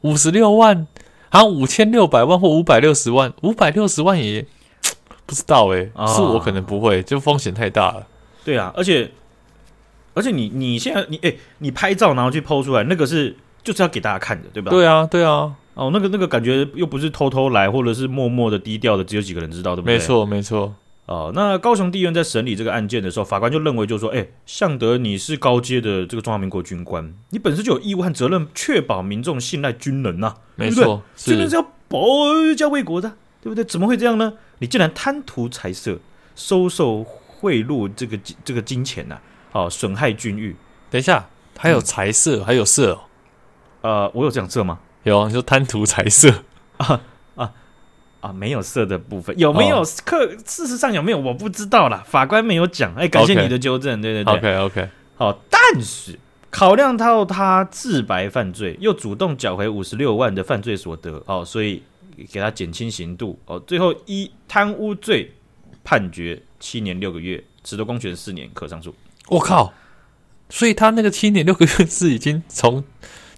[0.01, 0.85] 五十六万，
[1.29, 4.45] 好像五千六百万或五百六十万，五百六十万也
[5.25, 8.05] 不知道哎、欸，哦、是我可能不会，就风险太大了。
[8.43, 9.09] 对啊，而且
[10.13, 14.69] 而且你你现在你哎、欸，你拍照然后去 PO 出来，那个是就是要给大家看的，对吧？
[14.69, 15.55] 对啊，对啊。
[15.73, 19.95] 哦，那个那个感觉又不是偷偷来，或者是默默的低调的，只有几个人知道，对不对？
[19.95, 20.75] 没错，没错。
[21.05, 31.97] 哦，那高雄地院在审理这个案件的时候，法官就认为，就是说，哎、欸，向德，你是高阶的这个中华民国军官，你本身就有义务和责任确保民众信赖军人呐、啊，没错，军人是要保
[32.55, 33.09] 家卫国的，
[33.41, 33.63] 对不对？
[33.63, 34.33] 怎么会这样呢？
[34.59, 35.97] 你竟然贪图财色，
[36.35, 39.21] 收受贿赂，这个这个金钱呐、啊，
[39.51, 40.55] 好、哦，损害军誉。
[40.89, 42.99] 等一下，还有财色，嗯、还有色、哦，
[43.81, 44.79] 呃，我有这样色吗？
[45.03, 46.43] 有啊，你说贪图财色
[46.77, 47.01] 啊
[47.35, 47.53] 啊，
[48.21, 50.25] 啊，没有色的部分有没有课？
[50.25, 52.93] 哦、事实上有没有我不知道啦，法官没有讲。
[52.95, 53.99] 哎，感谢你的纠正。
[53.99, 54.01] Okay.
[54.01, 54.89] 对对对，OK OK。
[55.15, 56.17] 好，但是
[56.49, 61.81] 考量到他自白犯罪，又主动缴回五十六万的犯罪所得，哦，所以
[62.31, 63.39] 给他减轻刑度。
[63.45, 65.33] 哦，最后一贪污罪
[65.83, 68.93] 判决七年六个月，褫夺公权四年，可上诉。
[69.29, 69.73] 我靠！
[70.49, 72.83] 所以他那个七年六个月是已经从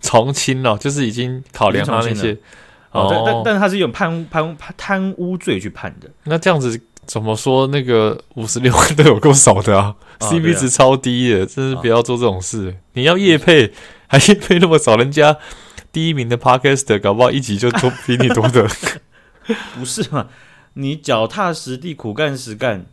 [0.02, 2.38] 从轻了，就是已经考量他那些。
[2.92, 6.10] 哦，但但但他是用贪贪贪污罪去判的。
[6.26, 7.68] 那这样子怎么说？
[7.68, 12.70] 那个五十六万都有够少的啊，啊，CP 值超低的，真是不要做这种事。
[12.70, 13.74] 啊、你要夜配，
[14.08, 15.38] 还夜配那么少，人家
[15.92, 18.68] 第一名的 Podcast 搞不好一集就多比你多的。
[19.76, 20.28] 不是嘛？
[20.76, 22.86] 你脚踏实地、苦干实干，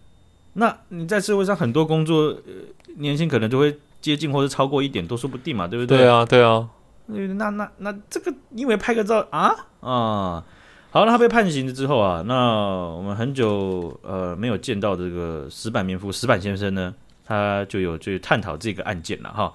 [0.54, 2.52] 那你在社会上很多工作，呃、
[2.96, 5.98] 年薪可能就会接近或者超过一点，都说不定嘛，对不对？
[5.98, 6.68] 对啊，对啊。
[7.06, 9.48] 那那那这个因为拍个照啊
[9.80, 10.44] 啊，
[10.92, 19.52] 好，那他被判刑了之后啊，那我们很久呃没有见到这个石板民夫石板先生呢，他就有去探讨这个案件了哈。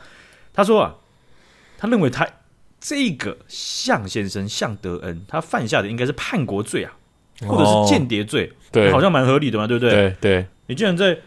[0.53, 0.95] 他说啊，
[1.77, 2.27] 他认为他
[2.79, 6.91] 这个向先生向德恩他犯下的应该是叛国罪啊，
[7.48, 9.91] 或者是间谍罪，对，好像蛮合理的嘛，对不对？
[9.91, 11.17] 对对，你竟然在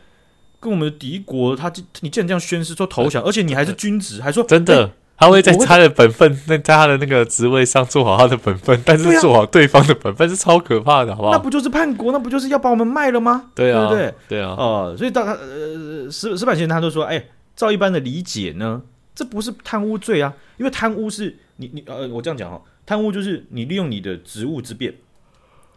[0.60, 4.90] 跟我们的敌国，他你竟然这样宣誓说投降，而且你还是军职，还说真的。
[5.20, 11.32] 他会在他的本分，那在他的那个职位上做好他的本分，但是做好对方的本分是超可怕的，好不好？
[11.32, 12.12] 那不就是叛国？
[12.12, 13.50] 那不就是要把我们卖了吗？
[13.52, 14.14] 对啊，对不对？
[14.28, 17.20] 对啊，哦，所以大他呃石石板先生他就说，哎，
[17.56, 18.80] 照一般的理解呢，
[19.12, 24.94] 这不是贪污罪啊，因为贪污是你你呃，我这样讲哈，贪污就是你利用你的职务之便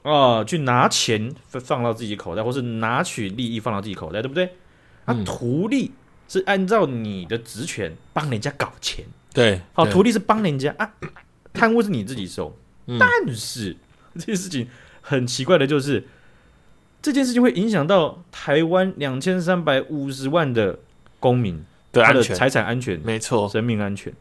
[0.04, 4.50] 啊，去拿钱放到自己口袋，或是拿取利益放到自己口袋，对不对？
[5.06, 5.92] 啊，图利
[6.28, 9.06] 是按照你的职权帮人家搞钱。
[9.34, 10.92] 对，好，图利是帮人家啊，
[11.54, 13.76] 贪污是你自己收，嗯、但是
[14.16, 14.68] 这件事情
[15.02, 16.04] 很奇怪的就是，
[17.02, 20.80] 这件事情会影响到台湾两千三百五十万的
[21.20, 22.36] 公民的安全。
[22.36, 24.12] 财产安全，没错，生命安全，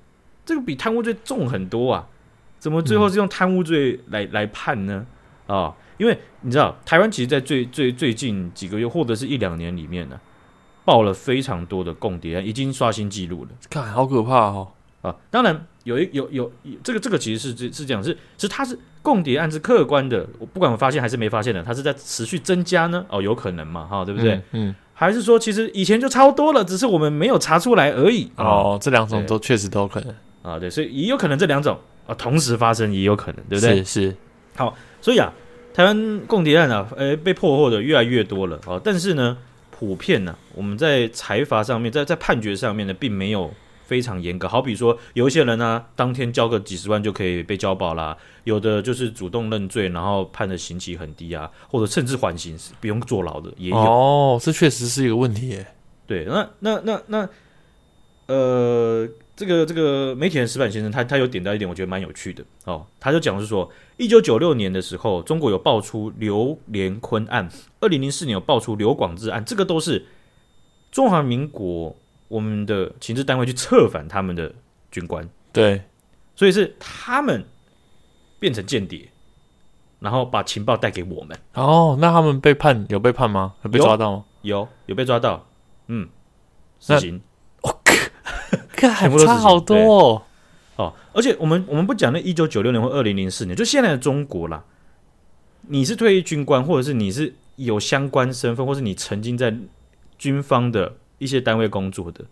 [0.45, 2.07] 这个比贪污罪重很多啊，
[2.59, 5.07] 怎么最后是用贪污罪来、嗯、来判呢？
[5.51, 10.19] 啊、哦，因为你知道，台湾其实，在最最最近几个月或者是一两年里面呢，
[10.85, 14.69] 报了非常多的共谍案，已经刷新纪录了，看好可怕哦。
[15.03, 23.05] 啊，当然有一有有，有这个这个其实是是是这样，是是它是共谍案是客观的，我不管我发现还是没发现的，它是在持续增加呢？
[23.09, 24.35] 哦，有可能嘛，哈，对不对？
[24.53, 28.31] 嗯，嗯，还是说其实以前就超多了，只是我们没有查出来而已。
[28.37, 33.77] 哦，这两种都确实都有可能啊，对，所以也有可能这两种啊同时发生，也有可能，对不对？
[33.83, 34.17] 是是。
[34.57, 35.33] 好，所以啊，
[35.73, 39.39] 台湾共谍案啊，呃，被破获的越来越多了啊，但是呢，
[39.71, 43.53] 普遍呢、啊，我们在财阀上面，在在判决上面呢，并没有。
[43.91, 53.77] 非常严格，好比说有一些人呢、啊，当天交个几十万就可以被交保啦；有的就是主动认罪，然后判的刑期很低啊，或者甚至缓刑，不用坐牢的也有。
[53.77, 55.67] 哦，这确实是一个问题耶。
[56.07, 57.29] 对，那那那那，
[58.27, 59.09] 呃，
[59.41, 62.87] 这个这个媒体人石板先生，他他有点到一点，我觉得蛮有趣的哦。
[63.01, 67.49] 他就讲是说，一九九六年的时候，中国有爆出刘连坤案；
[67.81, 70.05] 二零零四年有爆出刘广志案，这个都是
[70.93, 71.97] 中华民国。
[72.29, 74.55] 我们的情治单位去策反他们的
[74.91, 75.83] 军官，对，
[76.37, 77.43] 所以是他们
[78.39, 79.09] 变成间谍，
[80.01, 81.37] 然后把情报带给我们。
[81.55, 83.55] 哦，那他们被判有被判吗？
[83.65, 84.25] 有被抓到吗？
[84.43, 85.47] 有，有被抓到。
[85.87, 86.07] 嗯，
[86.79, 87.21] 死刑。
[88.89, 90.23] 还差好多哦。
[90.77, 94.65] 哦，而且我们我们不讲那一九九六年或二零零四年，就现在的中国啦。
[95.69, 99.55] 你是退役军官，或者是你是有相关身份，或是你曾经在
[100.17, 100.97] 军方的。
[101.21, 102.25] 一些单位工作的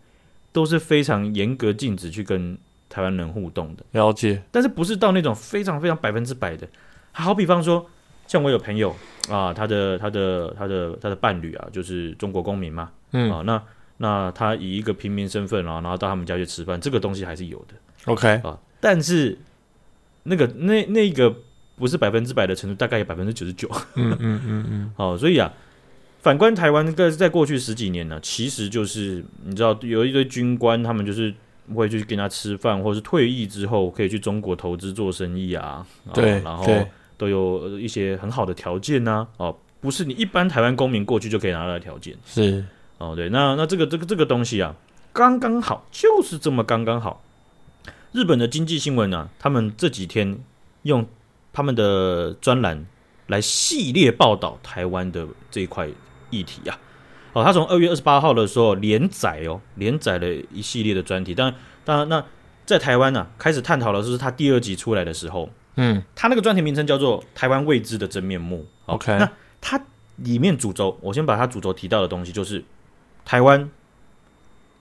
[0.51, 2.57] 都是非常严格禁止去跟
[2.89, 4.43] 台湾人互动的，了解。
[4.51, 6.67] 但是不是到那种非常非常百分之百的？
[7.13, 7.85] 好比方说，
[8.27, 8.97] 像我有朋友
[9.29, 13.63] 啊，他的他的他的他的伴侣啊，就是中国公民嘛，嗯啊，那
[13.99, 17.75] 那他以一个平民身份啊，然后到他们家去吃饭，这个东西还是有的。
[18.07, 19.39] OK 啊，但是
[20.23, 21.33] 那个那那个
[21.77, 23.71] 不是百分之百的程度，大概有百分之九十九。
[23.95, 24.93] 嗯嗯嗯嗯。
[24.97, 25.53] 好，所以啊。
[26.21, 31.33] 反观台湾，在在过去十几年呢，其实就是你知道，有一堆军官，他们就是
[31.73, 35.87] 会去跟他吃饭，或是退役之后可以去中国投资做生意啊。
[36.13, 36.67] 对，然后
[37.17, 39.25] 都有一些很好的条件呐。
[39.37, 42.13] 哦，不是你一般台湾公民过去就可以拿到的条件。
[42.27, 42.65] 是
[42.99, 44.75] 哦，对，那那这个这个这个东西啊，
[45.13, 47.23] 刚刚好，就是这么刚刚好。
[48.13, 50.39] 日本的经济新闻呢，他们这几天
[50.83, 51.07] 用
[51.53, 52.87] 他们的专栏
[53.27, 55.89] 来系列报道台湾的这一块。
[56.31, 56.79] 议题、啊，
[57.33, 61.35] 哦，他从二月二十八号的时候连载哦，连载了一系列的专题。
[61.35, 62.23] 当然，当然，那
[62.67, 68.67] 在台湾呢、啊，开始探讨的是他第二集出来的时候，嗯，他那个专题名称叫做《台湾未知的真面目》。
[68.93, 69.27] OK，那
[69.59, 69.83] 它
[70.17, 72.63] 里面主轴，我先把它主轴提到的东西，就是
[73.29, 73.69] 台湾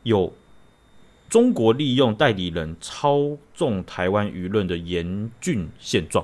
[0.04, 0.34] 有
[1.28, 6.24] 中国利用代理人操纵台湾舆论的严峻现状。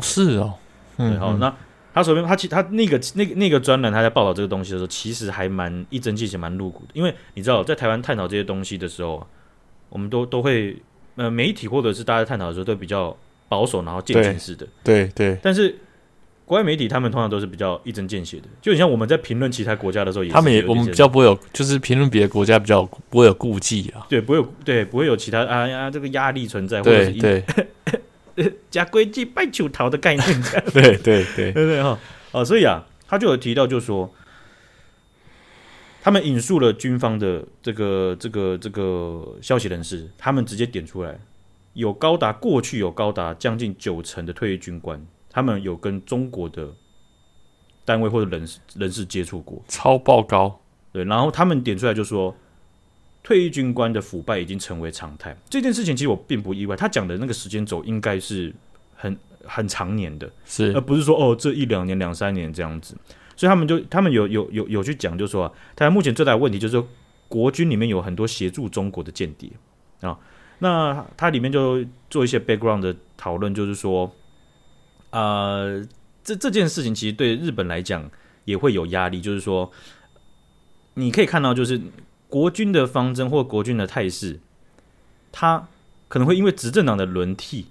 [0.00, 0.54] 是哦，
[0.98, 1.52] 嗯，好，那
[1.92, 6.92] 他首先，他其他那个那个那个专栏，他在报道这个东西的时候，其实还蛮一针见血，蛮露骨的。
[6.92, 9.26] 因为你知道，在台湾探讨这些东西的时候，
[9.88, 10.80] 我们都都会
[11.16, 13.16] 呃，媒体或者是大家探讨的时候，都比较
[13.48, 14.64] 保守，然后渐进式的。
[14.84, 15.38] 对对，对。
[15.42, 15.76] 但是
[16.46, 24.06] 国外媒体他们通常都是比较一针见血的，就很像我们在评论其他国家的时候也，他们也我们比较不会有，就是评论别的国家比较不会有顾忌啊。
[24.08, 27.44] 对，不会有对，不会有其他啊呀这个压力存在，对或者是对。
[28.70, 31.98] 假规矩拜九桃的概念， 对对对 对对哈
[32.32, 34.14] 哦，所以啊，他就有提到，就是说，
[36.02, 41.18] 他们引述了军方的这个这个这个消息人士，他们直接点出来，
[41.72, 45.02] 有高达过去有高达将近九成的退役军官，
[45.36, 46.72] 他们有跟中国的
[47.84, 50.58] 单位或者人人士接触过，超爆高，
[50.92, 52.34] 对，然后他们点出来就说。
[53.22, 56.76] 退役军官的腐败已经成为常态，这件事情其实我并不意外。
[56.76, 58.54] 他讲的那个时间轴应该是
[58.94, 62.96] 很很长年的，是而不是说哦这一两年两三年这样子。
[63.34, 66.86] 所以他们就他们有有有有去讲，就是说啊，他目前最大的问题就是说
[67.26, 69.50] 国军里面有很多协助中国的间谍
[70.02, 70.16] 啊。
[70.60, 74.08] 那他里面就做一些 background 的讨论，就是说，
[75.10, 75.84] 呃，
[76.22, 78.10] 这这件事情其实对日本来讲
[78.44, 79.70] 也会有压力，就是说
[80.94, 81.80] 你可以看到就是。
[82.28, 84.40] 国军的方针或国军的态势，
[85.30, 85.68] 他
[86.08, 87.68] 可能会因为执政党的轮替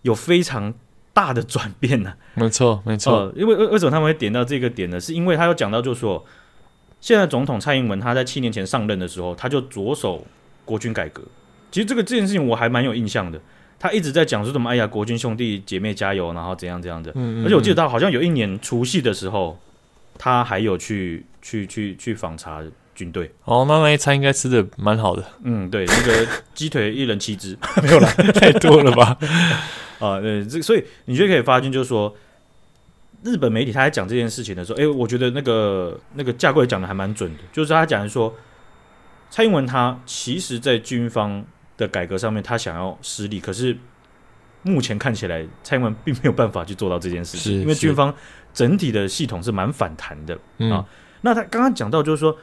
[0.00, 0.72] 有非常
[1.12, 2.16] 大的转变呢、啊。
[2.32, 3.32] 没错，没错、呃。
[3.36, 4.98] 因为为为什么他们会点到这个点呢？
[4.98, 6.24] 是因为他有讲到，就是说，
[6.98, 10.26] 现在总统蔡英文他在七年前上任的时候，他就着手
[10.64, 11.22] 国军改革。
[11.70, 13.38] 其实这个这件事情我还蛮有印象的。
[13.78, 17.10] 他一直在讲说什么，哎呀，国军兄弟姐妹加油，然后怎样怎样的。
[17.12, 17.44] 嗯，嗯，嗯。
[17.44, 19.58] 而且我记得他好像有一年除夕的时候，
[20.18, 22.62] 他还有去去去去访查。
[22.94, 25.24] 军队哦，那那一餐应该吃的蛮好的。
[25.42, 29.18] 嗯，对，那个鸡腿一人七只， 没有啦，太多了吧？
[29.98, 32.14] 啊，对，这所以你就可以发现，就是说，
[33.24, 38.32] 日本媒体他在讲这件事情的时候，哎，我觉得那个那个架构讲的还蛮准的，就是他讲的说，
[39.28, 41.44] 蔡英文他其实在军方
[41.76, 43.76] 的改革上面，他想要施力，可是
[44.62, 48.14] 目前看起来，蔡英文并没有办法去做到这件事情，因为军方
[48.52, 50.84] 整体的系统是蛮反弹的、嗯、啊。
[51.22, 52.36] 那他刚刚讲到，就是说。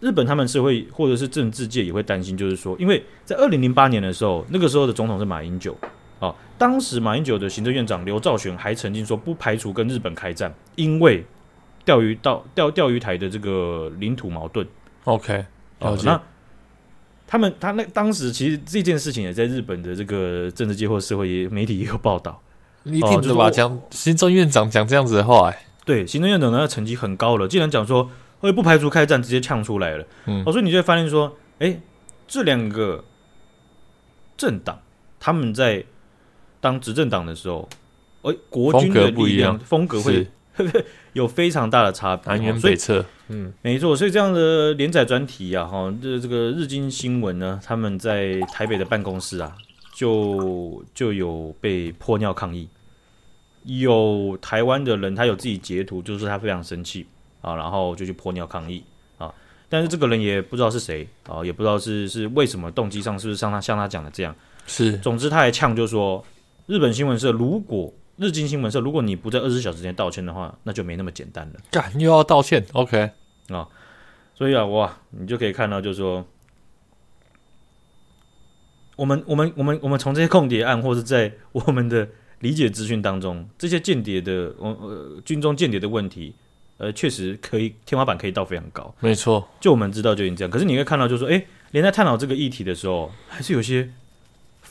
[0.00, 5.74] 日本他们是会，或者是政治界也会担心，就是说，因为在二零零八年的时候，那个时候的总统是马英九，
[6.20, 11.24] 啊，当时马英九的行政院长刘兆玄还曾经说不排除跟日本开战，因为
[11.86, 14.66] 钓鱼岛钓钓鱼台的这个领土矛盾。
[15.04, 15.46] OK，
[15.78, 16.20] 好，那
[17.34, 22.40] 他们他那当时其实这件事情也在日本的这个政治界或社会媒体也有报道。
[22.84, 28.08] 你听着吧，讲行政院长讲这样子的话，哎，对，行政院长呢成绩很高了，竟然讲说。
[28.40, 30.04] 所以不排除开战，直接呛出来了。
[30.26, 31.80] 嗯，哦，所以你就会发现说，哎、欸，
[32.28, 33.02] 这两个
[34.36, 34.78] 政党
[35.18, 35.82] 他们在
[36.60, 37.66] 当执政党的时候，
[38.20, 40.28] 哎、欸，国军的力量风格会
[41.14, 43.04] 有非常大的差别，南辕北辙。
[43.28, 43.96] 嗯，没错。
[43.96, 49.56] 所以这样的连载专题啊，哈，这这个日经新闻呢，他们在台北的办公室啊，
[49.94, 52.68] 就就有被泼尿抗议，
[53.64, 57.06] 有台湾的人他有自己截图，就是他非常生气。
[57.44, 58.82] 啊，然后就去泼尿抗议
[59.18, 59.30] 啊，
[59.68, 64.34] 但是这个人也不知道是谁啊，也不知道是是为什么动机上是不是像他像他讲的这样，
[64.66, 66.24] 是，总之他还呛就说，
[66.64, 71.60] 日本新闻社如果日经新闻社如果你不在二十四小时内道歉的话，那就没那么简单了。
[71.70, 73.10] 干又要道歉，OK
[73.48, 73.68] 啊，
[74.34, 76.24] 所以啊哇，你就可以看到就是说，
[78.96, 82.08] 我们我们我们我们从这些共谍案或者在我们的
[82.40, 86.34] 理解资讯当中，这些间谍的我呃军中间谍的问题。
[86.76, 88.92] 呃，确实可以，天花板可以到非常高。
[88.98, 90.50] 没错，就我们知道就已经这样。
[90.50, 93.88] 可是你会看到，就是说，哎，连在探讨这个议题的时候，还是有些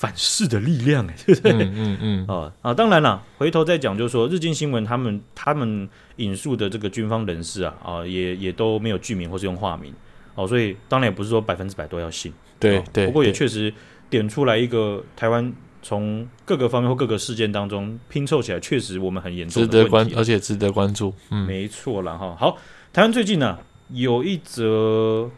[0.03, 1.51] 反噬的力量，哎， 对不对？
[1.53, 2.27] 嗯嗯嗯。
[2.27, 5.87] 啊啊，当然了，回头再讲，就是说，日经新闻他们他们
[6.17, 9.93] 引述的这个军方人士啊啊，也也都没有具名或是用化名
[10.35, 12.33] 哦，所以当然也不是说百分之百都要信。
[12.59, 13.05] 对对。
[13.05, 13.73] 不过也确实
[14.09, 15.53] 点出来一个台湾。
[15.85, 21.13] 从各个方面或各个事件当中拼凑起来，确实我们很严重的问题，值得关，而且值得关注。
[21.29, 22.33] 嗯，没错了哈。
[22.39, 22.57] 好，
[22.93, 25.29] 台湾最近呢、啊、有一则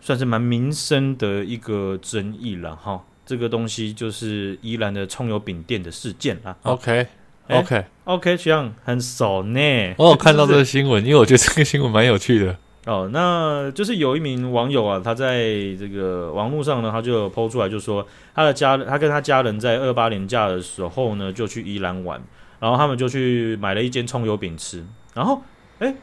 [0.00, 3.04] 算是蛮民生的一个争议了哈。
[3.24, 6.56] 这个东西就是宜兰的葱油饼店的事件啦。
[6.62, 7.06] OK
[7.48, 9.94] OK OK，这样很熟呢。
[9.98, 12.56] 我有看到这个新闻，因为我觉得这个新闻蛮有趣的。
[12.84, 15.44] 哦，那就是有一名网友啊，他在
[15.78, 18.04] 这个网络上呢，他就有 po 出来，就说
[18.34, 22.20] 他的家人，他跟他家人在二八年假的时候呢，就去宜兰玩，
[22.58, 25.40] 然后他们就去买了一间葱油饼吃，然后
[25.78, 25.94] 哎，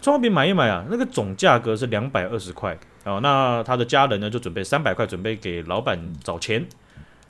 [0.00, 6.66] 葱油饼买一买啊，那个总价格是两百二十块哦，那他的家人呢就准备三百块，准备给老板找钱，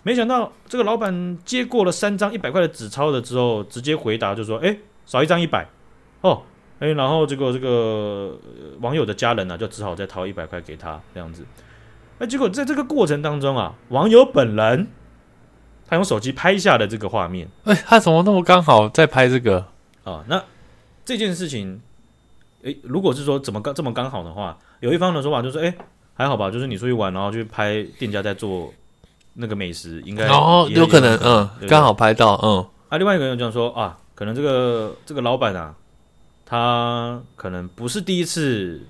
[0.03, 5.67] 没想到这个老板接过了三张一百块的纸钞的之后，直接回答就说，哎，少一张一百
[6.21, 6.43] 哦。
[6.79, 8.37] 哎，然后这个这个
[8.81, 11.47] 网友的家人呢、啊，就只好再掏一百块给他这样子。
[12.19, 14.89] 那，结果在这个过程当中啊，网友本人
[15.87, 17.49] 他用手机拍下的这个画面。
[17.63, 19.65] 哎，他怎么那么刚好在拍这个
[20.03, 20.25] 啊？
[20.27, 20.43] 那
[21.05, 21.81] 这件事情，
[22.65, 25.75] 哎，如果是说怎么刚这么刚好的话，有一方的说法就是，诶，
[26.15, 28.73] 还好吧，就是你出去玩，然后去拍店家在做
[29.35, 32.67] 那个美食，应该哦，有可能，嗯，对对刚好拍到，嗯。
[32.89, 35.75] 啊，另外一个人就说啊，可能这个这个老板啊。
[36.45, 38.83] 他可能不是第一次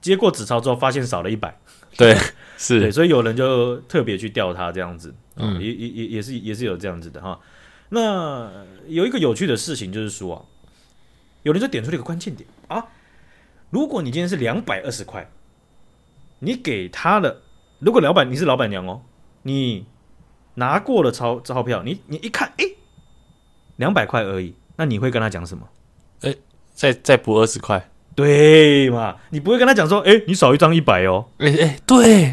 [0.00, 1.56] 接过纸钞之后发现少了一百，
[1.96, 2.12] 对，
[2.56, 7.38] 是对，所以有人就特别去调他这样子，嗯，也也也也是也是有这样子的哈。
[7.90, 8.50] 那
[8.88, 10.42] 有一个有趣的事情就是说啊，
[11.48, 12.84] 有人就点出了一个关键点啊，
[13.70, 15.30] 如果你今天是两百二十块，
[16.40, 17.40] 你给他的，
[17.78, 19.00] 如果老板你是老板娘哦，
[19.44, 19.86] 你
[20.56, 22.66] 拿过了钞钞票，你你一看，哎，
[23.76, 25.66] 两百块而已，那你会跟他讲什么？
[26.20, 26.34] 哎，
[26.74, 29.16] 再再补二十块，对嘛？
[29.30, 31.30] 你不会跟他讲说，哎，你少一张一百哦。
[31.38, 32.26] 哎哎，对，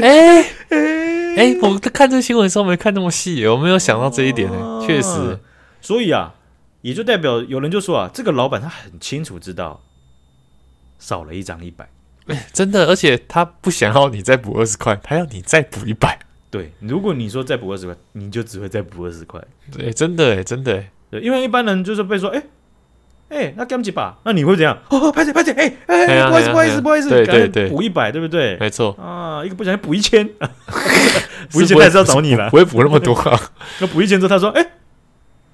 [0.00, 4.80] 哎哎哎，我看这新闻的时候没看那么细，我没有想到这一点呢。
[4.86, 5.40] 确实，
[5.80, 6.32] 所以啊，
[6.84, 9.80] 也就代表有人就说啊，这个老板他很清楚知道
[10.98, 11.88] 少了一张一百，
[12.26, 16.18] 哎，真的，而且他不想要你再补二十块，他要你再补一百。
[16.50, 19.42] 对，如果你说再补二十块，你就只会再补二十块。
[19.72, 22.42] 对，真的哎，真的，对，因为一般人就是被说，哎。
[23.30, 24.16] 哎，那给几把？
[24.24, 24.78] 那你会怎样？
[24.90, 28.56] 哦，拍谢拍谢，哎哎，不好意思不好意思不好意思，对对对，补一百，对不对？
[28.58, 30.28] 没错啊，一个不小心补一千，
[31.50, 33.40] 补一千还是要找你了，不会补那么多啊。
[33.80, 34.64] 那补一千之后，他说，哎，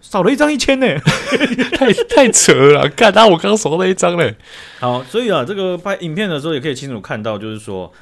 [0.01, 0.87] 少了一张一千呢，
[1.77, 4.35] 太太扯了，看他我刚少了一张嘞。
[4.79, 7.93] 好，所以啊，这个拍影片的时候也可以清楚看到，就是说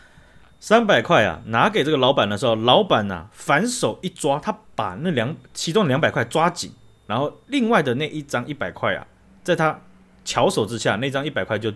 [0.61, 6.73] 三百块啊，拿给这个老板的时候，老板呐反手一抓，他把那两其中两百块抓紧，
[7.07, 9.07] 然后另外的那一张一百块啊。
[9.45, 9.81] 在他
[10.25, 11.73] 巧手之下，那张一百块就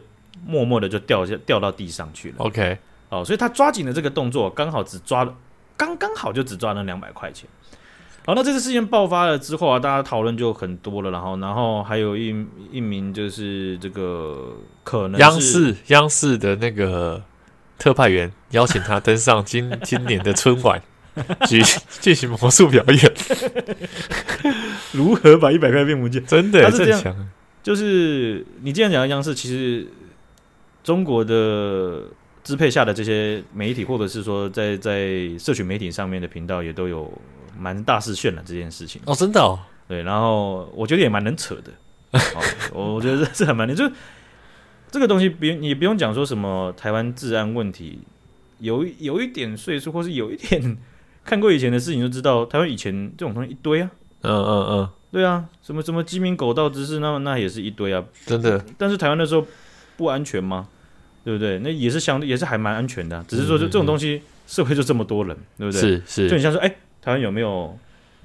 [0.47, 2.35] 默默的就掉下掉到地上去了。
[2.39, 2.77] OK，
[3.09, 5.35] 哦，所以他抓紧的这个动作，刚好只抓了，
[5.77, 7.49] 刚刚好就只抓了两百块钱。
[8.25, 11.11] 好，那这次事件爆发了之后啊，大家讨论就很多了。
[11.11, 12.29] 然后，然后还有一
[12.71, 17.21] 一名就是这个可能央视央视的那个
[17.79, 20.81] 特派员邀请他登上今今年的春晚，
[21.49, 23.13] 举进行魔术表演，
[24.93, 26.25] 如何把一百块变不见？
[26.25, 27.29] 真的，他是这样。
[27.63, 29.87] 就是你既然讲到央视，其实
[30.85, 32.05] 中国的
[32.45, 37.13] 支配下的这些媒体，或者是说在在社群媒体上面的频道，也都有
[37.63, 41.73] 蛮大肆渲染这件事情哦，真的哦，对，然后我觉得也蛮能扯的，
[42.75, 43.89] 哦、我觉得这是很蛮能，就
[44.91, 48.01] 这个东西不用你不用讲说什么台湾治安问题，
[48.59, 50.77] 有有一点岁数，或是有一点
[51.25, 53.91] 看过以前的事情，就知道台湾以前这种东西一堆啊，
[54.23, 54.89] 嗯嗯嗯。
[55.13, 58.65] 对啊，什么什么鸡鸣狗盗之事，那那也是一堆啊，真的。
[58.79, 59.47] 但是台湾那时候
[59.99, 60.69] 不安全吗？
[61.23, 61.59] 对不对？
[61.59, 65.81] 那也是相对也是还蛮安全的，啊，只是说就这种东西，嗯嗯，社会就这么多人，对不对？
[65.81, 67.77] 是是，就你像说，哎，台湾有没有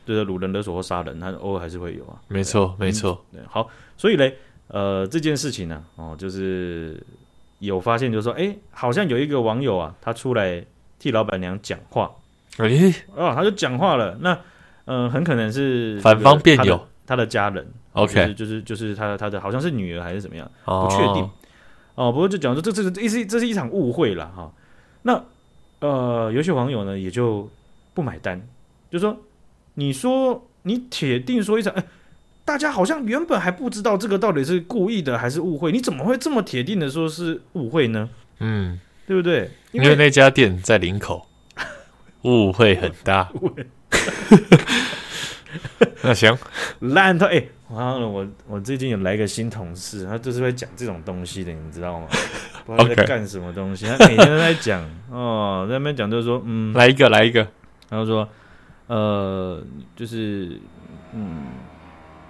[0.05, 1.19] 对的掳人勒索或杀人？
[1.19, 2.15] 他偶尔还是会有啊。
[2.29, 3.41] 没错没错，对。
[3.49, 4.37] 好，所以嘞，
[4.69, 7.03] 呃，这件事情呢，啊，哦，就是
[7.59, 10.63] 有发现，就是说，哎，好像有一个网友啊，他出来
[10.99, 12.11] 替老板娘讲话，
[12.57, 14.39] 哎，哦，他就讲话了，那。
[14.89, 21.29] 嗯，很可能是反方辩友，他的家人，OK，就是就是他他的好像是女儿还是怎么样，不确定。
[21.95, 24.49] 哦，不过就讲说这这是这是这是一场误会了哈。
[25.01, 25.21] 那
[25.81, 27.49] 呃，有些网友呢也就
[27.93, 28.41] 不买单，
[28.89, 29.17] 就说
[29.75, 31.83] 你说你铁定说一场，哎，
[32.45, 38.09] 大家好像原本还不知道这个到底是故意的还是误会，你怎么会这么铁定的说是误会呢？
[38.39, 39.49] 嗯，对不对？
[39.71, 41.27] 因为那家店在林口，
[42.23, 43.29] 误会很大。
[46.01, 46.37] 那行，
[46.79, 47.43] 烂透哎！
[47.69, 52.07] 完了，我我最近有来一个新同事，他就是会讲这种东西的，你知道吗？
[52.65, 54.81] 不知道在干什么东西，他每天都在讲
[55.11, 57.45] 哦，在那边讲就是说，嗯，来一个，来一个，
[57.89, 58.27] 然后说，
[58.87, 59.61] 呃，
[59.95, 60.59] 就是，
[61.13, 61.43] 嗯，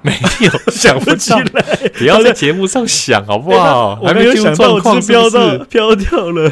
[0.01, 3.95] 没有 想不起来，不要在节目上想好不好？
[3.97, 6.51] 还没有想到，我是飘到飘掉了。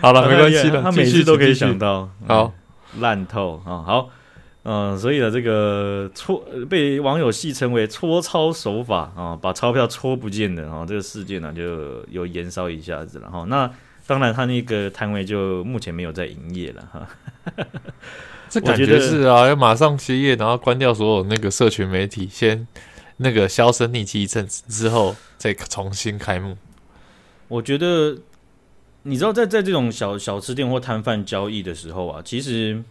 [0.00, 2.08] 好了，没关系了，他每次都可以想到。
[2.26, 2.52] 好。
[2.98, 3.86] 烂透啊！
[3.86, 4.10] 好，
[4.64, 13.44] 嗯，所以呢，这个搓被网友戏称为搓钞手法啊，把钞票搓不见的啊，这个事件呢就有延烧一下子了哈。
[13.46, 13.70] 那
[14.08, 17.06] 当然，他那个摊位就目前没有在营业了哈。
[18.50, 22.66] 这感觉是啊，要马上歇业，然后关掉所有那个社群媒体，先
[23.16, 26.58] 那个销声匿迹一阵子之后，再重新开幕。
[27.48, 28.18] 我觉得，
[29.04, 32.82] 你知道，在在这种小小吃店或摊贩交易的时候啊，其实。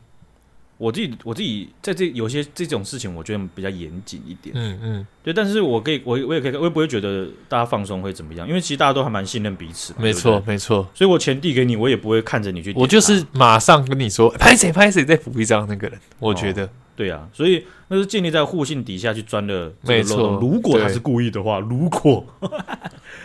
[0.80, 4.56] 我自己我自己在这有些这种事情，我觉得比较严谨一点。
[4.56, 9.94] 嗯嗯，对，但是我可以，我我也可以，我也不会觉得大家放松会怎么样，因为其实大家都还蛮信任彼此。
[10.00, 10.88] 没错，没错。
[10.94, 12.72] 所以我钱递给你，我也不会看着你去。
[12.78, 16.00] 我就是马上跟你说，拍谁拍谁再补一张那个人。
[16.18, 19.74] 我觉得，对啊，所以那是建立在互信底下去钻的。
[19.82, 22.26] 没错，如果他是故意的话，如果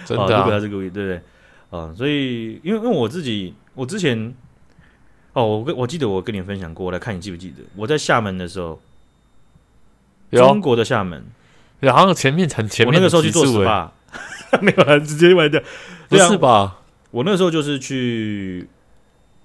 [0.04, 1.20] 真的，如果他是故意，对不对？
[1.70, 4.34] 啊，所以因为因为我自己，我之前。
[5.34, 7.62] 哦，我跟我记得我跟你分享过，我来看你记不记得？
[7.76, 8.80] 我在厦门的时候，
[10.30, 11.24] 中国的厦门，
[11.80, 13.90] 然后前面很前面，我那个时候去做 SPA，
[14.62, 15.60] 没有，直接玩掉，
[16.08, 16.78] 不是吧？
[17.10, 18.66] 我那个时候就是去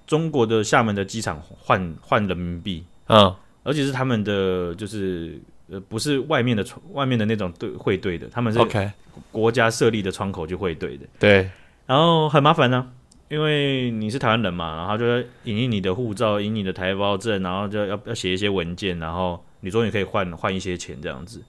[0.06, 3.34] 中国的厦门的机场换换人民币，嗯，
[3.64, 8.90] 而且是他们的，就是呃，不是外面的窗，外面的那种对汇兑的，他们是 OK
[9.32, 11.50] 国家设立的窗口去汇兑的，对，
[11.86, 12.90] 然后很麻烦呢。
[13.30, 21.40] 因为你是台湾人嘛，然后就要影印你的护照，影你的台胞证，然后就要要写一些文件，然后你终于可以换换一些钱这样子。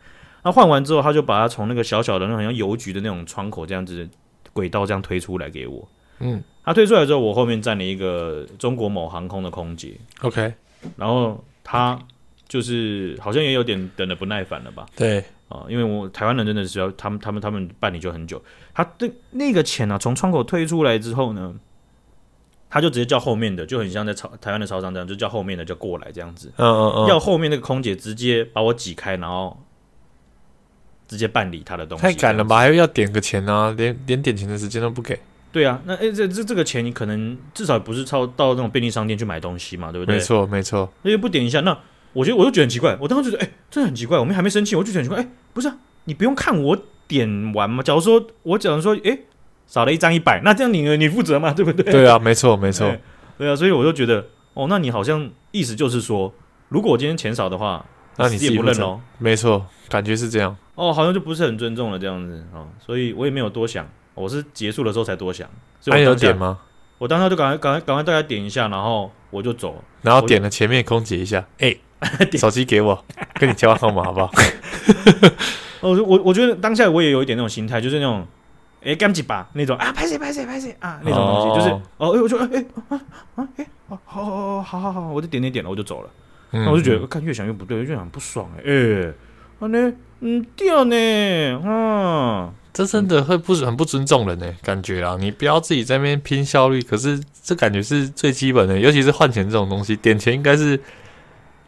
[0.44, 4.08] 那换完之后，他就把它从那个小小的那种像邮局的那种窗口这样子
[4.54, 5.90] 轨道这样推出来给我。
[6.20, 9.96] 嗯，他推出来之后，我后面站了一个中国某航空的空姐。
[10.22, 10.54] OK，
[10.96, 11.98] 然后他
[12.48, 14.86] 就是好像也有点等的不耐烦了吧？
[14.96, 18.40] 对啊，因为我台湾人真的是要他们他们他们办理就很久。
[18.72, 21.56] 他的那个钱呢、啊，从窗口推出来之后呢？
[22.74, 26.50] 他就直接叫后面的，就很像在超台湾的超商这样，就叫后面的就过来这样子。
[26.56, 27.08] 嗯嗯嗯。
[27.10, 29.62] 要后面那个空姐直接把我挤开，然后
[31.06, 32.02] 直接办理他的东西。
[32.02, 32.60] 太赶了吧？
[32.60, 33.76] 还要点个钱啊？
[33.78, 35.20] 连连点钱的时间都不给。
[35.52, 40.16] 对啊，那哎、欸，这这这个钱你可能至少不是超到那种便利商店去买东西嘛，对不对？
[40.16, 40.90] 没错没错。
[41.02, 41.78] 那就不点一下，那
[42.14, 42.98] 我觉得我就觉得很奇怪。
[43.02, 44.18] 我当时觉得，哎、欸，真的很奇怪。
[44.18, 45.18] 我们还没生气，我就觉得很奇怪。
[45.18, 47.84] 哎、欸，不是啊，你不用看我点完吗？
[47.84, 49.26] 假如说我假如说，哎、欸。
[49.72, 51.54] 少了一张一百，那这样你你负责嘛？
[51.54, 51.90] 对不对？
[51.90, 53.00] 对啊，没错没错对，
[53.38, 56.34] 对啊，所以我就觉得，哦，那你好像意思就是说，
[56.68, 57.86] 如果我今天钱少的话，
[58.18, 59.00] 那你自己不认哦。
[59.18, 60.54] 没错，感觉是这样。
[60.76, 65.48] 哦，好像就不是很尊重了这样子哦，所以我也没有多想，我是结束的时候才多想。
[65.80, 66.60] 所以还有点吗？
[66.98, 71.74] 我当时就赶快赶快赶快大家点一下，然后我就走，然后点了前面空姐一下，哎，
[72.38, 73.06] 手机给我，
[73.36, 74.30] 跟你交换号码好不好？
[75.80, 78.28] 哦我我觉得当下我也有一点那种心态，就是那种。
[78.84, 83.02] 哎，干几把那种啊，拍谁拍谁拍谁啊，那种东西、哦、就是哦，哎，我就哎哎啊
[83.36, 84.26] 啊哎，好好
[84.64, 86.10] 好好好好，我就点点点了，我就走了。
[86.50, 89.14] 那、嗯、我就觉得，看越想越不对，越想不爽哎哎，
[89.60, 90.96] 啊呢，嗯掉呢，
[91.64, 100.82] 啊，这真的会不很不尊重人呢，感觉啊，你不要自己在那边拼效率，可是这感觉是最基本的，尤其是换钱这种东西，点钱应该是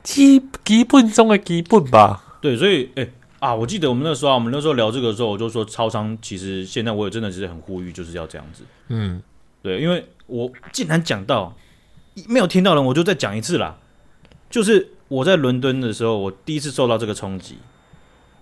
[0.02, 2.24] 基基本中的基本吧？
[2.42, 3.08] 对，所以哎。
[3.44, 8.64] 啊，我记得我们那时候啊，我们那时候聊这个的时候，我就说超商其实现在我也真的是很呼吁，就是要这样子。
[8.88, 9.22] 嗯，
[9.62, 11.54] 对，因为我竟然讲到
[12.30, 13.78] 没有听到人，我就再讲一次啦。
[14.50, 17.58] 就是我在伦敦的时候，我第一次受到这个冲击。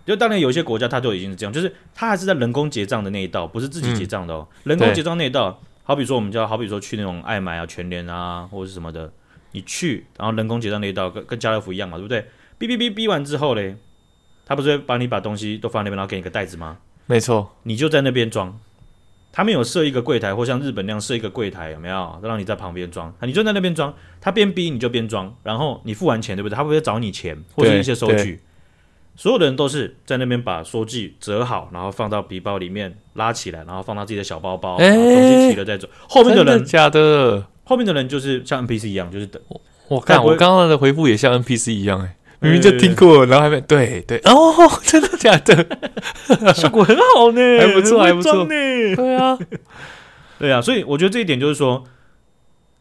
[0.06, 4.47] 就当然有些国家它就已经是这样，就是它还是在人工结账的那一道，不是自己结账的哦。
[4.52, 9.12] 嗯、人工结账那一道，好比说我们叫好比说去那种爱买啊、全联啊或者是什么的，
[9.54, 12.28] 你去然后人工结账那一道跟跟家乐福一样嘛，对不对？
[12.60, 13.76] 哔哔哔哔完之后嘞。
[14.52, 16.78] 他不是会帮你把东西都放那边，然后给你个袋子吗？
[17.06, 18.60] 没错，你就在那边装。
[19.32, 22.20] 他没有设一个柜台，或像日本那样设一个柜台，有没有？
[22.22, 23.93] 让你在旁边装，你就在那边装。
[24.20, 26.56] 他边逼你就边装，然后你付完钱，对不对？
[26.58, 28.41] 他会不会找你钱或者一些收据？
[29.16, 35.88] 所有的人都是在那边把收据折好，然后放到皮包里面拉起来，然后放到自己的小包包，欸、然后东西提了再走。
[36.10, 39.41] 后面的人的假的，后面的人就是像 NPC 一样，就是等。
[39.88, 42.16] 我看我刚刚的回复也像 NPC 一样、欸，哎。
[42.42, 45.64] 明明就听过，然后还没对对 哦，真的假的？
[46.54, 48.50] 效果很好呢，还不错，还不错呢。
[48.50, 49.38] 对啊，
[50.39, 51.84] 对啊，所以我觉得这一点就是说，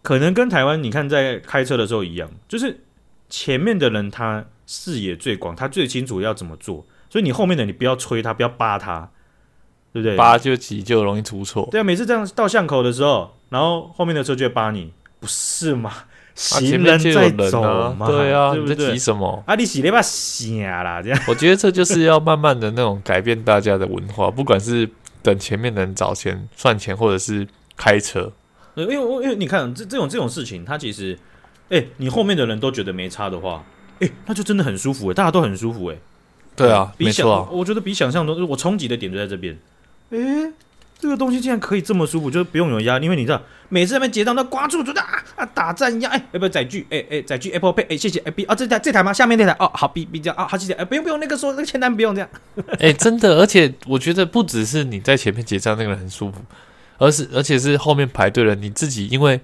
[0.02, 2.80] 可能跟台湾你看在开车的时候一样，就是
[3.28, 9.10] 前面的人他视野最广，他最清楚要怎么做，所以你后面的你不要催他，不要扒他，
[9.92, 10.16] 对不对？
[10.16, 11.68] 扒就急就容易出错。
[11.70, 15.92] 对啊，每次这样到巷口的时候，然后后面的车就会扒你，不是吗？
[16.34, 17.62] 行人在走
[17.94, 19.42] 嘛，对啊，你在急什么？
[19.46, 21.20] 啊，你洗了把下啦，这样。
[21.28, 24.88] 我觉得这就是要慢慢的那种改变大家的文化，不管是
[25.22, 28.32] 等前面的人找钱算钱，或者是开车。
[28.74, 31.18] 因为因为你看这这种这种事情，它其实，
[31.68, 33.64] 哎，你后面的人都觉得没差的话，
[33.98, 35.96] 哎，那就真的很舒服哎，大家都很舒服哎。
[36.56, 39.58] 对啊，没错啊，我觉得比想象中，我冲击的点就在这边。
[40.10, 40.52] 哎。
[41.00, 43.40] 这个东西竟然可以这么舒服，就是不用有压力，因为你知道，
[43.70, 46.86] 每次在那边结账都刮住，觉得啊啊打战一样，哎，要不要载具？
[46.90, 49.10] 哎哎，载具 Apple Pay，哎，谢谢，哎 B 啊，这台这台吗？
[49.10, 52.28] 下面那台哦，好 B B 这样啊，好谢谢，哎，不用不用，那个说那个签单不用这样。
[52.78, 56.42] 哎，真的，而且我觉得不只是你在前面结账那个人很舒服，
[56.98, 59.40] 而是而且是后面排队了你自己，因为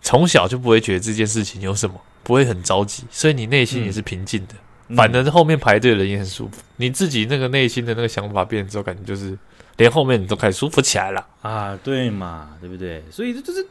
[0.00, 4.54] 从小就不会觉得这件事情有什么，不会很着急，所以你内心也是平静的。
[4.88, 9.36] 嗯、反正后面排队的人也很舒服，你自己那个内心的那个想法变之后，感觉就是。
[9.76, 13.02] 连后面你都开始舒服起来了啊，对嘛，对不对？
[13.10, 13.66] 所以这就是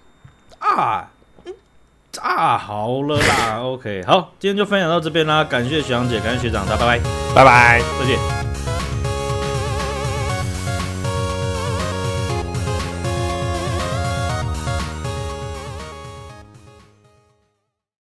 [0.60, 1.10] 啊，
[2.22, 7.04] 啊，好了啦，OK，好，今天就分享到这边啦，感谢学长姐，感谢学长，大家拜拜，
[7.36, 8.43] 拜拜，再见。